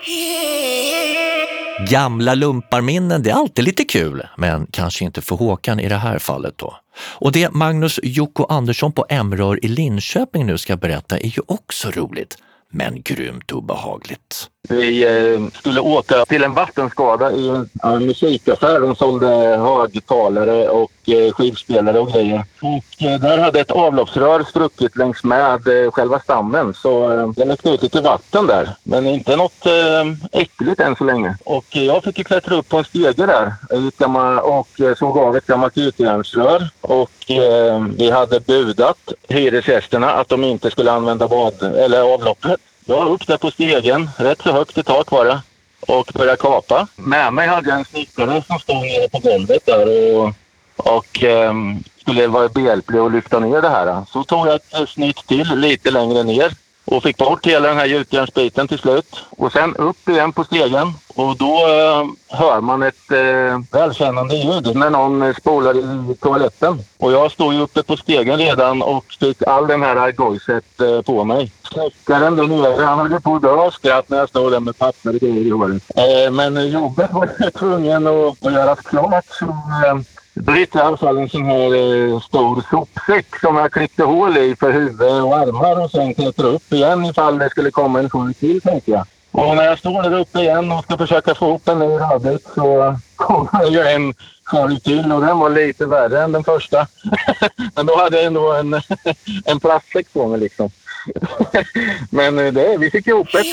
Gamla 1.90 2.34
lumparminnen, 2.34 3.22
det 3.22 3.30
är 3.30 3.34
alltid 3.34 3.64
lite 3.64 3.84
kul, 3.84 4.26
men 4.36 4.66
kanske 4.70 5.04
inte 5.04 5.22
för 5.22 5.36
Håkan 5.36 5.80
i 5.80 5.88
det 5.88 5.96
här 5.96 6.18
fallet 6.18 6.58
då. 6.58 6.76
Och 6.98 7.32
det 7.32 7.52
Magnus 7.52 8.00
Jocko 8.02 8.44
Andersson 8.44 8.92
på 8.92 9.06
Emrör 9.08 9.64
i 9.64 9.68
Linköping 9.68 10.46
nu 10.46 10.58
ska 10.58 10.76
berätta 10.76 11.18
är 11.18 11.26
ju 11.26 11.42
också 11.46 11.90
roligt, 11.90 12.38
men 12.72 13.02
grymt 13.02 13.52
obehagligt. 13.52 14.48
Vi 14.68 15.04
eh, 15.04 15.58
skulle 15.58 15.80
åka 15.80 16.24
till 16.24 16.44
en 16.44 16.54
vattenskada 16.54 17.32
i 17.32 17.48
en, 17.48 17.68
en 17.82 18.06
musikaffär. 18.06 18.80
De 18.80 18.96
sålde 18.96 19.26
högtalare 19.56 20.68
och 20.68 20.92
eh, 21.06 21.32
skivspelare 21.32 21.98
och 21.98 22.12
grejer. 22.12 22.44
Och 22.62 23.02
eh, 23.06 23.20
där 23.20 23.38
hade 23.38 23.60
ett 23.60 23.70
avloppsrör 23.70 24.44
spruckit 24.44 24.96
längs 24.96 25.24
med 25.24 25.84
eh, 25.84 25.90
själva 25.90 26.20
stammen 26.20 26.74
så 26.74 27.12
eh, 27.12 27.28
den 27.28 27.50
är 27.50 27.56
knuten 27.56 27.88
till 27.88 28.02
vatten 28.02 28.46
där. 28.46 28.70
Men 28.82 29.06
inte 29.06 29.36
något 29.36 29.66
eh, 29.66 30.40
äckligt 30.40 30.80
än 30.80 30.96
så 30.96 31.04
länge. 31.04 31.36
Och 31.44 31.76
eh, 31.76 31.84
jag 31.84 32.04
fick 32.04 32.18
ju 32.18 32.24
klättra 32.24 32.54
upp 32.54 32.68
på 32.68 32.76
en 32.78 32.84
stege 32.84 33.26
där 33.26 33.52
gammal, 33.98 34.38
och 34.38 34.80
eh, 34.80 34.94
såg 34.94 35.18
av 35.18 35.36
ett 35.36 35.46
gammalt 35.46 35.76
gjutjärnsrör. 35.76 36.68
Och 36.80 37.30
eh, 37.30 37.86
vi 37.98 38.10
hade 38.10 38.40
budat 38.40 39.12
hyresgästerna 39.28 40.12
att 40.12 40.28
de 40.28 40.44
inte 40.44 40.70
skulle 40.70 40.92
använda 40.92 41.28
bad 41.28 41.62
eller 41.62 42.14
avloppet. 42.14 42.60
Jag 42.90 43.08
upp 43.08 43.26
där 43.26 43.36
på 43.36 43.50
stegen, 43.50 44.10
rätt 44.16 44.42
så 44.42 44.52
högt 44.52 44.78
i 44.78 44.82
tak 44.82 45.10
var 45.10 45.24
det, 45.24 45.40
och 45.80 46.10
började 46.14 46.36
kapa. 46.36 46.88
Med 46.96 47.32
mig 47.32 47.48
hade 47.48 47.68
jag 47.68 47.78
en 47.78 47.84
snickare 47.84 48.42
som 48.46 48.58
stod 48.58 48.76
nere 48.76 49.08
på 49.08 49.18
golvet 49.18 49.66
där 49.66 50.16
och, 50.16 50.32
och 50.76 51.22
um, 51.22 51.84
skulle 52.00 52.26
vara 52.26 52.48
behjälplig 52.48 53.00
och 53.00 53.10
lyfta 53.10 53.38
ner 53.38 53.62
det 53.62 53.68
här. 53.68 54.04
Så 54.12 54.24
tog 54.24 54.46
jag 54.46 54.54
ett 54.54 54.88
snitt 54.88 55.26
till 55.26 55.54
lite 55.54 55.90
längre 55.90 56.22
ner 56.22 56.52
och 56.90 57.02
fick 57.02 57.16
bort 57.16 57.46
hela 57.46 57.68
den 57.68 57.76
här 57.76 57.86
gjutjärnsbiten 57.86 58.68
till 58.68 58.78
slut. 58.78 59.24
Och 59.30 59.52
sen 59.52 59.76
upp 59.76 60.08
igen 60.08 60.32
på 60.32 60.44
stegen 60.44 60.92
och 61.14 61.36
då 61.36 61.54
eh, 61.54 62.04
hör 62.38 62.60
man 62.60 62.82
ett 62.82 63.12
eh, 63.12 63.78
välkännande 63.80 64.36
ljud 64.36 64.76
när 64.76 64.90
någon 64.90 65.34
spolar 65.34 65.76
i 65.76 66.14
toaletten. 66.14 66.78
Och 66.98 67.12
jag 67.12 67.32
stod 67.32 67.54
ju 67.54 67.60
uppe 67.60 67.82
på 67.82 67.96
stegen 67.96 68.38
redan 68.38 68.82
och 68.82 69.04
fick 69.20 69.42
all 69.42 69.66
den 69.66 69.82
här 69.82 70.12
gojset 70.12 70.80
eh, 70.80 71.02
på 71.02 71.24
mig. 71.24 71.52
Snickaren 71.72 72.36
där 72.36 72.46
nere, 72.46 72.84
han 72.84 72.98
höll 72.98 73.20
på 73.20 73.34
att 73.34 73.42
dö 73.42 73.50
av 73.50 73.70
skratt 73.70 74.08
när 74.08 74.18
jag 74.18 74.28
stod 74.28 74.52
där 74.52 74.60
med 74.60 74.78
papper 74.78 75.14
och 75.14 75.20
grejer 75.20 75.46
i 75.46 75.50
håret. 75.50 75.82
Eh, 75.96 76.30
men 76.30 76.70
jobbet 76.70 77.12
var 77.12 77.28
jag 77.38 77.54
tvungen 77.58 78.06
att, 78.06 78.46
att 78.46 78.52
göra 78.52 78.76
klart. 78.76 79.24
Så, 79.30 79.44
eh, 79.44 79.98
Britt 80.42 80.72
då 80.72 80.78
i 80.78 80.82
alla 80.82 80.96
fall 80.96 81.18
en 81.18 81.28
sån 81.28 81.44
här 81.44 81.74
eh, 81.74 82.20
stor 82.20 82.62
sopsäck 82.70 83.40
som 83.40 83.56
jag 83.56 83.72
klippte 83.72 84.04
hål 84.04 84.36
i 84.36 84.56
för 84.56 84.72
huvud 84.72 85.22
och 85.22 85.36
armar 85.36 85.84
och 85.84 85.90
sen 85.90 86.14
klättrade 86.14 86.48
upp 86.48 86.72
igen 86.72 87.04
ifall 87.04 87.38
det 87.38 87.50
skulle 87.50 87.70
komma 87.70 87.98
en 87.98 88.10
sjuk 88.10 88.38
till 88.38 88.60
tänkte 88.60 88.90
jag. 88.90 89.06
Och 89.30 89.56
när 89.56 89.64
jag 89.64 89.78
står 89.78 90.02
där 90.02 90.18
uppe 90.18 90.38
igen 90.38 90.72
och 90.72 90.84
ska 90.84 90.98
försöka 90.98 91.34
få 91.34 91.54
upp 91.54 91.64
den 91.64 91.82
ur 91.82 92.12
huvudet 92.12 92.42
så 92.54 92.96
kommer 93.16 93.70
ju 93.70 93.80
en 93.80 94.14
skölj 94.44 94.80
till 94.80 95.12
och 95.12 95.20
den 95.20 95.38
var 95.38 95.50
lite 95.50 95.86
värre 95.86 96.22
än 96.22 96.32
den 96.32 96.44
första. 96.44 96.86
Men 97.74 97.86
då 97.86 97.96
hade 97.96 98.16
jag 98.16 98.26
ändå 98.26 98.52
en, 98.52 98.74
en 99.44 99.60
plastsäck 99.60 100.12
på 100.12 100.26
mig 100.26 100.40
liksom. 100.40 100.70
Men 102.10 102.38
eh, 102.38 102.52
det, 102.52 102.76
vi 102.78 102.90
fick 102.90 103.06
ihop 103.06 103.28
det. 103.32 103.44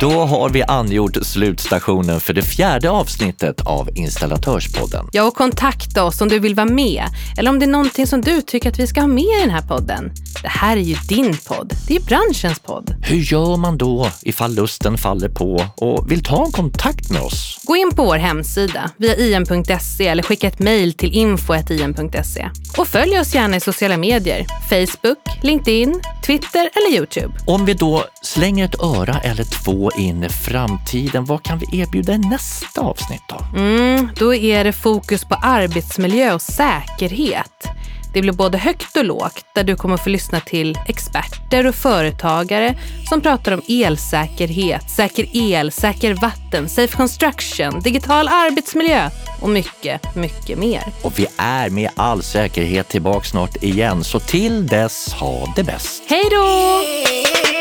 Då 0.00 0.10
har 0.10 0.48
vi 0.48 0.62
angjort 0.62 1.16
slutstationen 1.22 2.20
för 2.20 2.34
det 2.34 2.42
fjärde 2.42 2.90
avsnittet 2.90 3.60
av 3.66 3.88
Installatörspodden. 3.94 5.08
Ja, 5.12 5.22
och 5.22 5.34
kontakta 5.34 6.04
oss 6.04 6.20
om 6.20 6.28
du 6.28 6.38
vill 6.38 6.54
vara 6.54 6.66
med 6.66 7.04
eller 7.38 7.50
om 7.50 7.58
det 7.58 7.64
är 7.64 7.70
någonting 7.70 8.06
som 8.06 8.20
du 8.20 8.42
tycker 8.42 8.68
att 8.68 8.78
vi 8.78 8.86
ska 8.86 9.00
ha 9.00 9.08
med 9.08 9.24
i 9.24 9.40
den 9.40 9.50
här 9.50 9.62
podden. 9.62 10.12
Det 10.42 10.48
här 10.48 10.76
är 10.76 10.80
ju 10.80 10.94
din 10.94 11.36
podd. 11.36 11.72
Det 11.88 11.96
är 11.96 12.00
branschens 12.00 12.58
podd. 12.58 12.94
Hur 13.02 13.16
gör 13.16 13.56
man 13.56 13.78
då 13.78 14.10
ifall 14.22 14.54
lusten 14.54 14.98
faller 14.98 15.28
på 15.28 15.64
och 15.76 16.10
vill 16.10 16.24
ta 16.24 16.44
en 16.44 16.52
kontakt 16.52 17.10
med 17.10 17.22
oss? 17.22 17.60
Gå 17.64 17.76
in 17.76 17.90
på 17.94 18.04
vår 18.04 18.16
hemsida 18.16 18.90
via 18.96 19.16
im.se 19.16 20.06
eller 20.08 20.22
skicka 20.22 20.46
ett 20.46 20.58
mejl 20.58 20.92
till 20.92 21.12
info.im.se. 21.12 22.50
Och 22.78 22.88
följ 22.88 23.18
oss 23.18 23.34
gärna 23.34 23.56
i 23.56 23.60
sociala 23.60 23.96
medier. 23.96 24.46
Facebook, 24.68 25.18
LinkedIn, 25.98 26.22
Twitter 26.26 26.70
eller 26.74 26.96
Youtube. 26.96 27.34
Om 27.46 27.64
vi 27.64 27.74
då 27.74 28.04
slänger 28.22 28.64
ett 28.64 28.80
öra 28.82 29.20
eller 29.20 29.44
två 29.44 29.90
in 29.98 30.24
i 30.24 30.28
framtiden, 30.28 31.24
vad 31.24 31.42
kan 31.42 31.58
vi 31.58 31.80
erbjuda 31.80 32.12
i 32.12 32.18
nästa 32.18 32.80
avsnitt 32.80 33.22
då? 33.28 33.58
Mm, 33.60 34.08
då 34.16 34.34
är 34.34 34.64
det 34.64 34.72
fokus 34.72 35.24
på 35.24 35.34
arbetsmiljö 35.34 36.34
och 36.34 36.42
säkerhet. 36.42 37.68
Det 38.12 38.20
blir 38.20 38.32
både 38.32 38.58
högt 38.58 38.96
och 38.96 39.04
lågt 39.04 39.44
där 39.54 39.64
du 39.64 39.76
kommer 39.76 39.96
få 39.96 40.08
lyssna 40.08 40.40
till 40.40 40.78
experter 40.86 41.66
och 41.66 41.74
företagare 41.74 42.74
som 43.08 43.20
pratar 43.20 43.52
om 43.52 43.62
elsäkerhet, 43.68 44.90
säker 44.90 45.26
el, 45.32 45.72
säker 45.72 46.14
vatten, 46.14 46.68
safe 46.68 46.96
construction, 46.96 47.80
digital 47.80 48.28
arbetsmiljö 48.28 49.10
och 49.40 49.48
mycket, 49.48 50.14
mycket 50.14 50.58
mer. 50.58 50.82
Och 51.02 51.18
vi 51.18 51.26
är 51.36 51.70
med 51.70 51.90
all 51.96 52.22
säkerhet 52.22 52.88
tillbaka 52.88 53.24
snart 53.24 53.62
igen, 53.62 54.04
så 54.04 54.20
till 54.20 54.66
dess, 54.66 55.12
ha 55.12 55.52
det 55.56 55.64
bäst! 55.64 56.02
Hej 56.08 56.24
då! 56.30 57.57